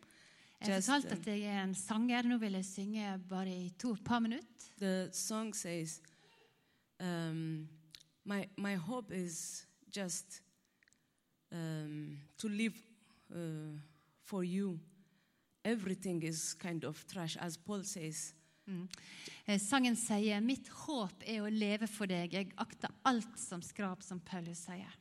Jeg 0.61 0.85
fortalte 0.85 1.09
um, 1.09 1.19
at 1.21 1.27
jeg 1.27 1.41
er 1.41 1.65
en 1.65 1.75
sanger. 1.75 2.23
Nå 2.23 2.39
vil 2.39 2.53
jeg 2.53 2.65
synge 2.65 3.19
bare 3.29 3.51
i 3.51 3.73
to 3.79 3.97
par 4.05 4.19
minutter. 4.19 4.47
The 4.79 5.09
song 5.13 5.55
says, 5.55 6.01
um, 7.01 7.69
my, 8.25 8.47
my 8.57 8.77
hope 8.77 9.11
is 9.11 9.67
just 9.97 10.43
um, 11.51 12.19
to 12.39 12.49
live 12.49 12.77
uh, 13.35 13.79
for 14.25 14.45
you. 14.45 14.79
Everything 15.65 16.23
is 16.23 16.55
kind 16.55 16.85
of 16.85 17.05
trash, 17.09 17.37
as 17.37 17.57
Paul 17.57 17.83
says. 17.83 18.35
Mm. 18.67 18.89
Eh, 19.47 19.59
sangen 19.59 19.97
sier 19.97 20.41
'Mitt 20.41 20.69
håp 20.69 21.23
er 21.27 21.43
å 21.43 21.51
leve 21.51 21.87
for 21.87 22.07
deg'. 22.07 22.33
Jeg 22.33 22.53
akter 22.57 22.91
alt 23.05 23.39
som 23.39 23.63
skrap, 23.63 24.03
som 24.03 24.21
Paulus 24.21 24.59
sier. 24.59 24.93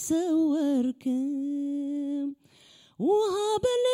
አልተሰወርክም 0.09 1.23
ውሃ 2.99 3.33
በለ 3.63 3.86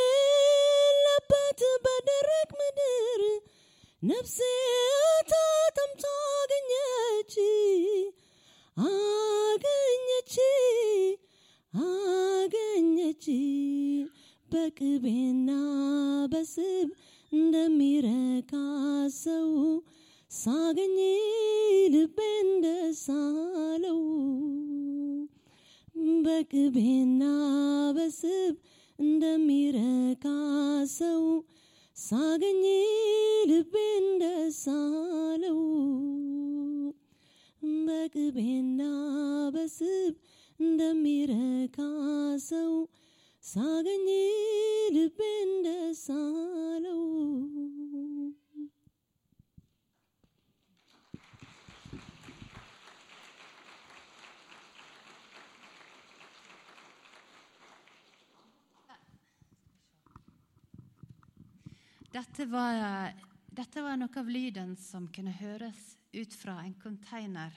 Dette 62.44 62.52
var, 62.52 63.14
dette 63.56 63.82
var 63.82 63.96
noe 63.96 64.20
av 64.20 64.28
lyden 64.28 64.74
som 64.76 65.06
kunne 65.16 65.32
høres 65.32 65.78
ut 66.12 66.34
fra 66.36 66.58
en 66.60 66.74
container 66.76 67.54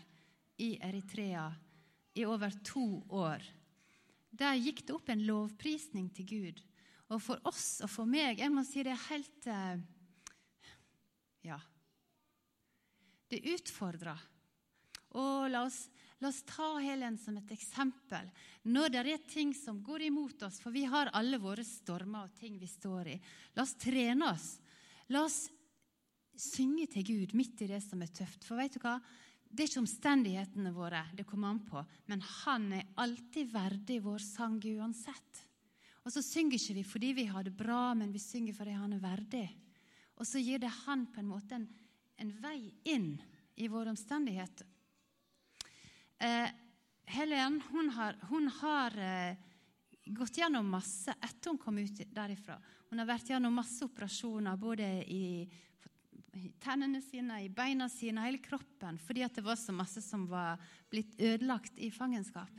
i 0.62 0.76
Eritrea 0.78 1.48
i 2.14 2.22
over 2.22 2.52
to 2.62 2.84
år. 3.10 3.42
Der 4.30 4.54
gikk 4.54 4.84
det 4.86 4.94
opp 4.94 5.10
en 5.10 5.24
lovprisning 5.26 6.06
til 6.14 6.28
Gud. 6.30 6.60
Og 7.10 7.18
for 7.18 7.42
oss 7.50 7.80
og 7.82 7.90
for 7.90 8.06
meg 8.06 8.38
Jeg 8.38 8.52
må 8.54 8.62
si 8.62 8.84
det 8.86 8.92
er 8.94 9.02
helt 9.08 9.48
eh, 9.50 9.82
Ja. 11.48 11.58
Det 13.26 13.42
utfordrer. 13.56 14.22
Og 15.18 15.48
la 15.50 15.64
oss, 15.66 15.80
la 16.22 16.30
oss 16.30 16.44
ta 16.46 16.76
Helen 16.78 17.18
som 17.18 17.40
et 17.42 17.50
eksempel. 17.58 18.30
Når 18.62 18.94
det 18.94 19.02
er 19.02 19.26
ting 19.34 19.50
som 19.50 19.82
går 19.82 20.06
imot 20.12 20.46
oss, 20.46 20.60
for 20.62 20.70
vi 20.70 20.86
har 20.86 21.10
alle 21.10 21.42
våre 21.42 21.66
stormer 21.66 22.30
og 22.30 22.38
ting 22.38 22.54
vi 22.62 22.70
står 22.70 23.16
i, 23.16 23.18
la 23.58 23.66
oss 23.66 23.74
trene 23.82 24.30
oss. 24.30 24.46
La 25.14 25.22
oss 25.22 25.46
synge 26.36 26.88
til 26.90 27.06
Gud 27.06 27.34
midt 27.38 27.62
i 27.64 27.70
det 27.70 27.80
som 27.84 28.02
er 28.02 28.12
tøft. 28.12 28.44
For 28.44 28.58
vet 28.58 28.76
du 28.76 28.82
hva? 28.82 28.98
Det 29.46 29.62
er 29.62 29.70
ikke 29.70 29.84
omstendighetene 29.84 30.72
våre 30.74 31.04
det 31.16 31.24
kommer 31.28 31.52
an 31.54 31.62
på, 31.64 31.80
men 32.10 32.22
han 32.42 32.66
er 32.74 32.88
alltid 32.98 33.52
verdig 33.52 34.00
vår 34.04 34.18
sang 34.24 34.58
uansett. 34.74 35.42
Og 36.02 36.12
så 36.12 36.22
synger 36.22 36.58
ikke 36.58 36.76
vi 36.76 36.84
fordi 36.86 37.12
vi 37.20 37.28
har 37.30 37.46
det 37.46 37.54
bra, 37.56 37.94
men 37.94 38.12
vi 38.14 38.22
synger 38.22 38.54
fordi 38.54 38.74
han 38.76 38.94
er 38.96 39.02
verdig. 39.02 39.46
Og 40.18 40.26
så 40.26 40.42
gir 40.42 40.60
det 40.62 40.72
han 40.84 41.06
på 41.12 41.22
en 41.22 41.30
måte 41.30 41.56
en, 41.58 41.66
en 42.18 42.32
vei 42.42 42.72
inn 42.90 43.14
i 43.56 43.68
våre 43.70 43.92
omstendigheter. 43.94 44.66
Eh, 46.18 46.48
Helen 47.06 47.60
hun 47.70 47.90
har, 47.94 48.16
hun 48.30 48.48
har 48.60 48.96
eh, 48.98 49.36
gått 50.06 50.38
gjennom 50.40 50.68
masse 50.70 51.12
etter 51.20 51.52
hun 51.52 51.60
kom 51.60 51.78
ut 51.78 52.02
derifra. 52.14 52.58
Hun 52.90 53.02
har 53.02 53.08
vært 53.08 53.30
gjennom 53.32 53.56
masse 53.58 53.82
operasjoner 53.84 54.58
både 54.60 54.86
i, 55.10 55.46
tennene 56.62 57.00
sine, 57.02 57.40
i 57.44 57.50
beina 57.50 57.88
sine, 57.90 58.22
hele 58.26 58.40
kroppen, 58.42 58.98
fordi 59.02 59.26
det 59.34 59.44
var 59.44 59.58
så 59.58 59.74
masse 59.74 60.02
som 60.04 60.26
var 60.30 60.62
blitt 60.90 61.16
ødelagt 61.18 61.78
i 61.82 61.90
fangenskap. 61.90 62.52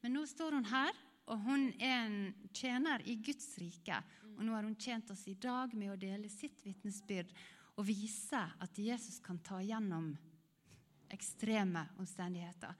Men 0.00 0.14
nå 0.16 0.24
står 0.28 0.56
hun 0.56 0.68
her, 0.70 0.94
og 1.30 1.44
hun 1.46 1.68
er 1.78 2.06
en 2.06 2.20
tjener 2.56 3.02
i 3.06 3.16
Guds 3.22 3.52
rike. 3.60 3.98
Og 4.36 4.42
nå 4.46 4.54
har 4.54 4.64
hun 4.66 4.78
tjent 4.80 5.10
oss 5.12 5.26
i 5.28 5.36
dag 5.38 5.74
med 5.76 5.92
å 5.92 6.00
dele 6.00 6.30
sitt 6.32 6.62
vitnesbyrd 6.64 7.30
og 7.76 7.86
vise 7.86 8.40
at 8.40 8.78
Jesus 8.80 9.20
kan 9.22 9.38
ta 9.44 9.60
gjennom 9.62 10.10
ekstreme 11.10 11.84
omstendigheter. 12.00 12.74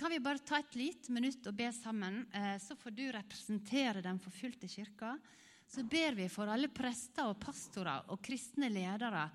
Kan 0.00 0.14
vi 0.14 0.20
bare 0.22 0.40
ta 0.46 0.58
et 0.58 0.76
lite 0.78 1.12
minutt 1.12 1.44
og 1.46 1.56
be 1.58 1.68
sammen? 1.76 2.22
Eh, 2.32 2.56
så 2.62 2.76
får 2.78 2.94
du 2.96 3.04
representere 3.12 4.02
den 4.04 4.20
forfulgte 4.22 4.68
kirka. 4.70 5.18
Så 5.70 5.84
ber 5.86 6.16
vi 6.18 6.26
for 6.28 6.50
alle 6.50 6.66
prester 6.74 7.28
og 7.30 7.38
pastorer 7.38 8.08
og 8.10 8.18
kristne 8.26 8.66
ledere 8.72 9.28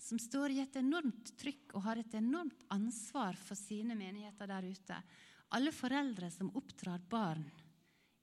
som 0.00 0.20
står 0.22 0.54
i 0.54 0.60
et 0.62 0.76
enormt 0.78 1.32
trykk 1.40 1.74
og 1.74 1.82
har 1.88 1.98
et 2.00 2.14
enormt 2.14 2.62
ansvar 2.70 3.34
for 3.34 3.58
sine 3.58 3.96
menigheter 3.98 4.48
der 4.48 4.68
ute. 4.70 5.00
Alle 5.50 5.74
foreldre 5.74 6.30
som 6.30 6.52
oppdrar 6.54 7.02
barn 7.10 7.42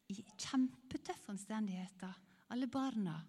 i 0.08 0.16
kjempetøffe 0.40 1.34
omstendigheter. 1.36 2.16
Alle 2.56 2.72
barna 2.72 3.20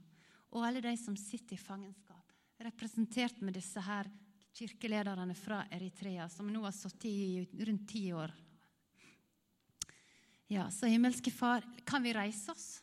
og 0.54 0.64
alle 0.64 0.86
de 0.86 0.94
som 0.96 1.18
sitter 1.18 1.58
i 1.58 1.60
fangenskap. 1.60 2.32
Representert 2.62 3.42
med 3.42 3.58
disse 3.58 3.82
her 3.82 4.06
kirkelederne 4.54 5.34
fra 5.38 5.64
Eritrea, 5.70 6.28
som 6.30 6.46
nå 6.50 6.62
har 6.62 6.74
sittet 6.74 7.10
i 7.10 7.64
rundt 7.66 7.88
ti 7.90 8.08
år. 8.14 8.32
Ja, 10.48 10.70
så 10.70 10.88
himmelske 10.88 11.30
Far, 11.34 11.66
kan 11.84 12.06
vi 12.06 12.14
reise 12.16 12.54
oss? 12.54 12.78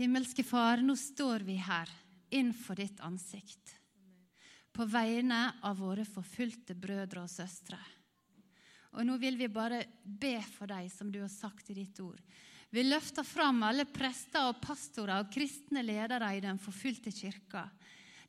Himmelske 0.00 0.40
Far, 0.40 0.80
nå 0.80 0.94
står 0.96 1.42
vi 1.44 1.58
her 1.60 1.90
innenfor 2.32 2.78
ditt 2.80 3.02
ansikt. 3.04 3.74
På 4.72 4.86
vegne 4.88 5.42
av 5.60 5.76
våre 5.76 6.06
forfulgte 6.08 6.72
brødre 6.72 7.26
og 7.26 7.28
søstre. 7.28 7.76
Og 8.96 9.04
nå 9.04 9.18
vil 9.20 9.36
vi 9.36 9.50
bare 9.52 9.82
be 10.00 10.38
for 10.54 10.72
deg, 10.72 10.88
som 10.88 11.10
du 11.12 11.18
har 11.20 11.28
sagt 11.28 11.68
i 11.68 11.76
ditt 11.76 12.00
ord. 12.00 12.16
Vi 12.72 12.86
løfter 12.86 13.28
fram 13.28 13.60
alle 13.68 13.84
prester 13.92 14.48
og 14.48 14.62
pastorer 14.64 15.20
og 15.20 15.28
kristne 15.36 15.84
ledere 15.84 16.32
i 16.32 16.40
den 16.46 16.56
forfulgte 16.64 17.12
kirka. 17.12 17.66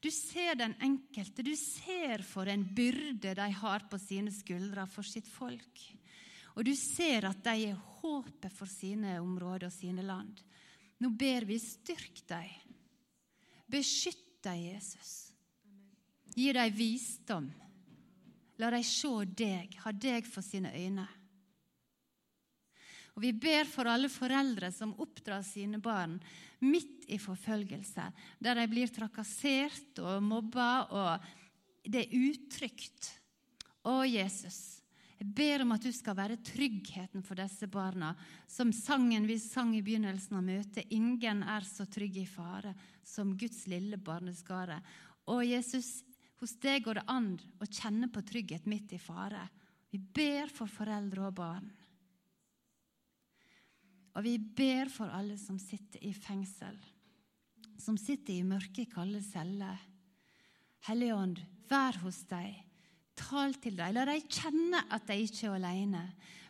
Du 0.03 0.11
ser 0.11 0.59
den 0.59 0.75
enkelte. 0.83 1.39
Du 1.39 1.55
ser 1.55 2.27
for 2.27 2.51
en 2.51 2.67
byrde 2.67 3.31
de 3.39 3.49
har 3.63 3.87
på 3.87 4.01
sine 4.01 4.35
skuldre 4.35 4.89
for 4.91 5.07
sitt 5.07 5.31
folk. 5.31 5.87
Og 6.59 6.67
du 6.67 6.75
ser 6.75 7.31
at 7.31 7.39
de 7.47 7.69
er 7.71 7.83
håpet 8.01 8.51
for 8.59 8.67
sine 8.67 9.21
områder 9.23 9.71
og 9.71 9.79
sine 9.79 10.03
land. 10.03 10.35
Nå 11.01 11.09
ber 11.17 11.47
vi 11.49 11.57
styrk 11.59 12.21
dem. 12.29 12.75
Beskytt 13.65 14.43
dem, 14.43 14.59
Jesus. 14.67 15.31
Gi 16.35 16.51
dem 16.53 16.75
visdom. 16.75 17.49
La 18.61 18.69
dem 18.69 18.85
se 18.85 19.09
deg, 19.25 19.73
ha 19.81 19.91
deg 19.91 20.27
for 20.29 20.45
sine 20.45 20.69
øyne. 20.77 21.07
Og 23.15 23.21
Vi 23.25 23.31
ber 23.33 23.65
for 23.67 23.89
alle 23.89 24.09
foreldre 24.09 24.69
som 24.71 24.93
oppdrar 25.01 25.41
sine 25.43 25.81
barn 25.83 26.19
midt 26.61 27.09
i 27.11 27.17
forfølgelse, 27.19 28.05
der 28.39 28.61
de 28.61 28.67
blir 28.69 28.91
trakassert 28.93 29.99
og 29.99 30.21
mobba, 30.23 30.69
og 30.93 31.25
det 31.83 32.05
er 32.05 32.29
utrygt. 32.29 33.09
Å, 33.81 34.03
Jesus, 34.05 34.80
jeg 35.21 35.35
ber 35.37 35.61
om 35.61 35.75
at 35.75 35.83
du 35.85 35.91
skal 35.93 36.15
være 36.17 36.39
tryggheten 36.41 37.21
for 37.21 37.37
disse 37.37 37.67
barna, 37.69 38.15
som 38.49 38.71
sangen 38.73 39.27
vi 39.29 39.35
sang 39.37 39.75
i 39.77 39.83
begynnelsen 39.85 40.39
av 40.39 40.47
møtet. 40.47 40.87
Ingen 40.97 41.43
er 41.45 41.67
så 41.67 41.85
trygg 41.85 42.17
i 42.23 42.25
fare 42.25 42.71
som 43.05 43.35
Guds 43.37 43.67
lille 43.69 43.99
barneskare. 44.01 44.79
Og 45.29 45.43
Jesus, 45.45 45.99
hos 46.41 46.55
deg 46.63 46.87
går 46.87 46.97
det 46.97 47.03
an 47.13 47.35
å 47.61 47.67
kjenne 47.69 48.09
på 48.09 48.23
trygghet 48.25 48.65
midt 48.65 48.95
i 48.97 48.99
fare. 49.01 49.43
Vi 49.93 50.01
ber 50.01 50.49
for 50.49 50.65
foreldre 50.65 51.27
og 51.29 51.37
barn. 51.37 51.69
Og 54.17 54.25
vi 54.25 54.33
ber 54.41 54.89
for 54.89 55.13
alle 55.13 55.37
som 55.37 55.61
sitter 55.61 56.01
i 56.01 56.15
fengsel, 56.17 56.81
som 57.77 57.93
sitter 57.93 58.39
i 58.39 58.47
mørke, 58.47 58.89
kalde 58.89 59.21
celler. 59.21 59.85
Hellige 60.89 61.21
Ånd, 61.21 61.45
vær 61.69 62.01
hos 62.01 62.25
dem. 62.33 62.70
Tal 63.19 63.55
til 63.61 63.75
dem. 63.77 63.95
La 63.95 64.05
dem 64.07 64.27
kjenne 64.31 64.83
at 64.89 65.07
de 65.09 65.17
ikke 65.25 65.49
er 65.49 65.57
alene. 65.57 66.05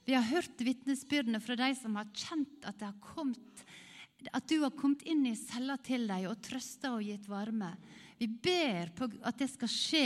Vi 0.05 0.15
har 0.17 0.25
hørt 0.25 0.61
vitnesbyrdene 0.65 1.41
fra 1.41 1.57
de 1.59 1.71
som 1.77 1.95
har 1.99 2.09
kjent 2.13 2.65
at, 2.65 2.81
har 2.81 2.97
kommet, 3.03 3.65
at 4.33 4.47
du 4.49 4.61
har 4.63 4.73
kommet 4.77 5.03
inn 5.09 5.25
i 5.29 5.35
cella 5.37 5.77
til 5.81 6.07
dem 6.09 6.29
og 6.29 6.41
trøsta 6.43 6.95
og 6.95 7.05
gitt 7.05 7.27
varme. 7.29 7.75
Vi 8.17 8.29
ber 8.29 8.93
på 8.97 9.09
at 9.25 9.37
det 9.41 9.49
skal 9.49 9.71
skje 9.71 10.05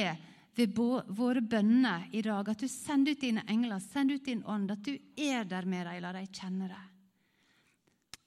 ved 0.56 0.76
våre 0.76 1.44
bønner 1.44 2.10
i 2.16 2.24
dag. 2.24 2.50
At 2.52 2.64
du 2.64 2.68
sender 2.72 3.16
ut 3.16 3.24
dine 3.24 3.44
engler, 3.52 3.80
sender 3.84 4.20
ut 4.20 4.28
din 4.28 4.44
ånd. 4.48 4.72
At 4.72 4.84
du 4.88 4.94
er 4.96 5.48
der 5.48 5.68
med 5.68 5.88
dem. 5.88 6.04
La 6.04 6.14
dem 6.16 6.28
kjenne 6.32 6.70
det. 6.72 6.84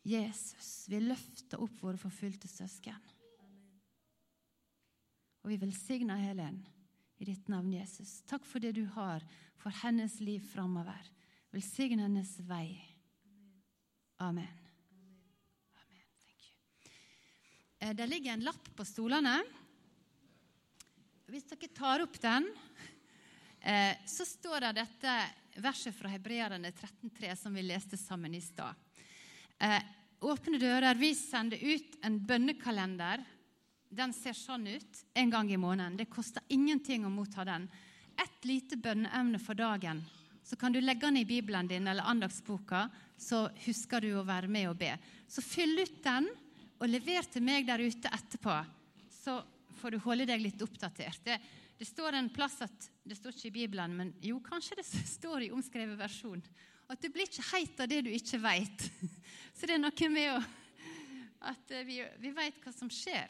Jesus, 0.09 0.87
vi 0.89 1.03
løfter 1.05 1.61
opp 1.61 1.83
våre 1.85 2.01
forfulgte 2.01 2.49
søsken. 2.49 2.97
Og 5.45 5.53
vi 5.53 5.61
velsigner 5.61 6.20
Helen 6.20 6.62
i 7.19 7.27
ditt 7.27 7.49
navn, 7.49 7.73
Jesus. 7.73 8.23
Takk 8.31 8.45
for 8.47 8.62
det 8.62 8.73
du 8.79 8.85
har 8.95 9.25
for 9.59 9.75
hennes 9.83 10.21
liv 10.21 10.45
framover. 10.53 11.11
Velsign 11.51 11.99
hennes 11.99 12.37
vei. 12.47 12.79
Amen. 14.23 14.66
Amen. 15.75 16.05
Eh, 17.79 17.95
det 17.95 18.07
ligger 18.07 18.33
en 18.33 18.47
lapp 18.47 18.71
på 18.77 18.87
stolene. 18.87 19.41
Hvis 21.29 21.49
dere 21.51 21.69
tar 21.75 22.07
opp 22.07 22.21
den, 22.23 22.47
eh, 23.61 23.97
så 24.07 24.25
står 24.25 24.69
det 24.69 24.73
dette 24.81 25.19
verset 25.59 25.95
fra 25.97 26.09
Hebreerne 26.09 26.71
13,3 26.73 27.35
som 27.37 27.55
vi 27.55 27.66
leste 27.66 27.99
sammen 27.99 28.35
i 28.35 28.41
stad. 28.41 28.75
Eh, 29.59 29.83
Åpne 30.21 30.59
dører. 30.59 30.95
Vi 30.99 31.12
sender 31.14 31.61
ut 31.62 31.99
en 32.03 32.16
bønnekalender. 32.27 33.23
Den 33.89 34.12
ser 34.12 34.36
sånn 34.36 34.66
ut 34.68 35.03
en 35.16 35.30
gang 35.32 35.51
i 35.53 35.61
måneden. 35.61 35.97
Det 35.97 36.11
koster 36.12 36.45
ingenting 36.53 37.07
å 37.07 37.12
motta 37.12 37.45
den. 37.49 37.68
Et 38.18 38.49
lite 38.49 38.76
bønneemne 38.76 39.41
for 39.41 39.59
dagen. 39.59 40.03
Så 40.45 40.57
kan 40.57 40.72
du 40.72 40.80
legge 40.80 41.07
den 41.07 41.20
i 41.20 41.28
Bibelen 41.28 41.68
din 41.68 41.86
eller 41.86 42.09
andagsboka, 42.09 42.86
så 43.16 43.47
husker 43.66 44.01
du 44.01 44.14
å 44.16 44.24
være 44.24 44.49
med 44.49 44.70
og 44.70 44.78
be. 44.80 44.95
Så 45.28 45.45
fyll 45.45 45.76
ut 45.80 45.99
den, 46.05 46.28
og 46.78 46.89
lever 46.89 47.26
til 47.26 47.43
meg 47.45 47.66
der 47.66 47.82
ute 47.82 48.11
etterpå. 48.14 48.55
Så 49.12 49.41
får 49.80 49.95
du 49.95 49.99
holde 50.05 50.28
deg 50.30 50.41
litt 50.41 50.62
oppdatert. 50.62 51.20
Det, 51.24 51.36
det 51.78 51.89
står 51.89 52.16
en 52.16 52.30
plass 52.32 52.61
at 52.64 52.91
Det 53.09 53.16
står 53.16 53.32
ikke 53.32 53.49
i 53.49 53.57
Bibelen, 53.62 53.95
men 53.97 54.11
jo, 54.20 54.36
kanskje 54.45 54.76
det 54.80 54.86
står 55.18 55.47
i 55.47 55.53
omskrevet 55.55 55.97
versjon 55.99 56.43
at 56.89 57.03
du 57.03 57.11
blir 57.12 57.28
ikke 57.28 57.45
heit 57.51 57.80
av 57.82 57.89
det 57.91 58.01
du 58.07 58.11
ikke 58.12 58.41
veit. 58.41 58.86
Så 59.57 59.68
det 59.68 59.76
er 59.76 59.82
noe 59.82 60.09
med 60.12 60.30
å, 60.32 60.39
at 61.51 61.74
eh, 61.76 61.84
vi, 61.84 61.99
vi 62.22 62.32
veit 62.32 62.57
hva 62.64 62.72
som 62.72 62.89
skjer. 62.93 63.28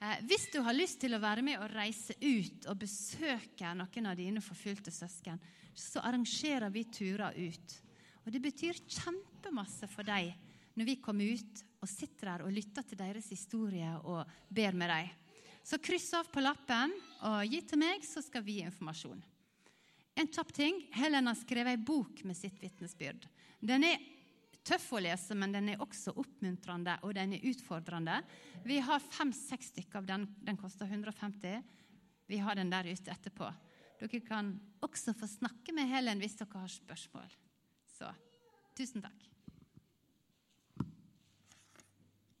Eh, 0.00 0.18
hvis 0.30 0.46
du 0.52 0.60
har 0.62 0.76
lyst 0.76 1.00
til 1.02 1.16
å 1.16 1.22
være 1.22 1.42
med 1.42 1.58
og 1.58 1.72
reise 1.74 2.14
ut 2.22 2.68
og 2.70 2.78
besøke 2.78 3.72
noen 3.74 4.10
av 4.10 4.18
dine 4.18 4.42
forfulgte 4.44 4.94
søsken, 4.94 5.40
så 5.74 6.02
arrangerer 6.06 6.70
vi 6.74 6.84
turer 6.86 7.34
ut. 7.34 7.78
Og 8.26 8.32
Det 8.32 8.42
betyr 8.42 8.82
kjempemasse 8.86 9.88
for 9.90 10.06
deg 10.06 10.34
når 10.78 10.86
vi 10.86 11.00
kommer 11.02 11.34
ut 11.34 11.64
og 11.82 11.90
sitter 11.90 12.32
der 12.32 12.44
og 12.44 12.54
lytter 12.54 12.84
til 12.86 12.98
deres 12.98 13.30
historie 13.32 13.90
og 14.04 14.28
ber 14.50 14.76
med 14.76 14.90
dem. 14.92 15.08
Så 15.64 15.80
kryss 15.82 16.12
av 16.16 16.30
på 16.32 16.40
lappen 16.40 16.94
og 17.26 17.42
gi 17.50 17.60
til 17.66 17.80
meg, 17.80 18.04
så 18.06 18.22
skal 18.24 18.44
vi 18.44 18.58
gi 18.58 18.66
informasjon. 18.68 19.18
En 20.18 20.30
kjapp 20.30 20.52
ting. 20.54 20.78
Helen 20.94 21.28
har 21.30 21.36
skrevet 21.38 21.76
ei 21.76 21.82
bok 21.90 22.22
med 22.26 22.38
sitt 22.38 22.56
vitnesbyrd. 22.62 23.26
Den 23.60 23.84
er 23.86 24.00
tøff 24.68 24.90
å 24.92 25.00
lese, 25.02 25.36
men 25.38 25.54
den 25.54 25.72
er 25.72 25.82
også 25.82 26.12
oppmuntrende 26.20 26.98
og 27.06 27.14
den 27.16 27.34
er 27.36 27.46
utfordrende. 27.50 28.20
Vi 28.66 28.78
har 28.84 29.04
fem-seks 29.04 29.72
stykker 29.72 30.02
av 30.02 30.08
den. 30.08 30.26
Den 30.44 30.60
koster 30.60 30.88
150. 30.88 31.62
Vi 32.28 32.40
har 32.44 32.58
den 32.58 32.72
der 32.72 32.88
ute 32.88 33.14
etterpå. 33.14 33.48
Dere 33.98 34.20
kan 34.22 34.52
også 34.84 35.14
få 35.16 35.26
snakke 35.30 35.74
med 35.74 35.88
Helen 35.90 36.20
hvis 36.22 36.36
dere 36.38 36.62
har 36.62 36.70
spørsmål. 36.70 37.32
Så 37.96 38.12
tusen 38.78 39.02
takk. 39.02 39.24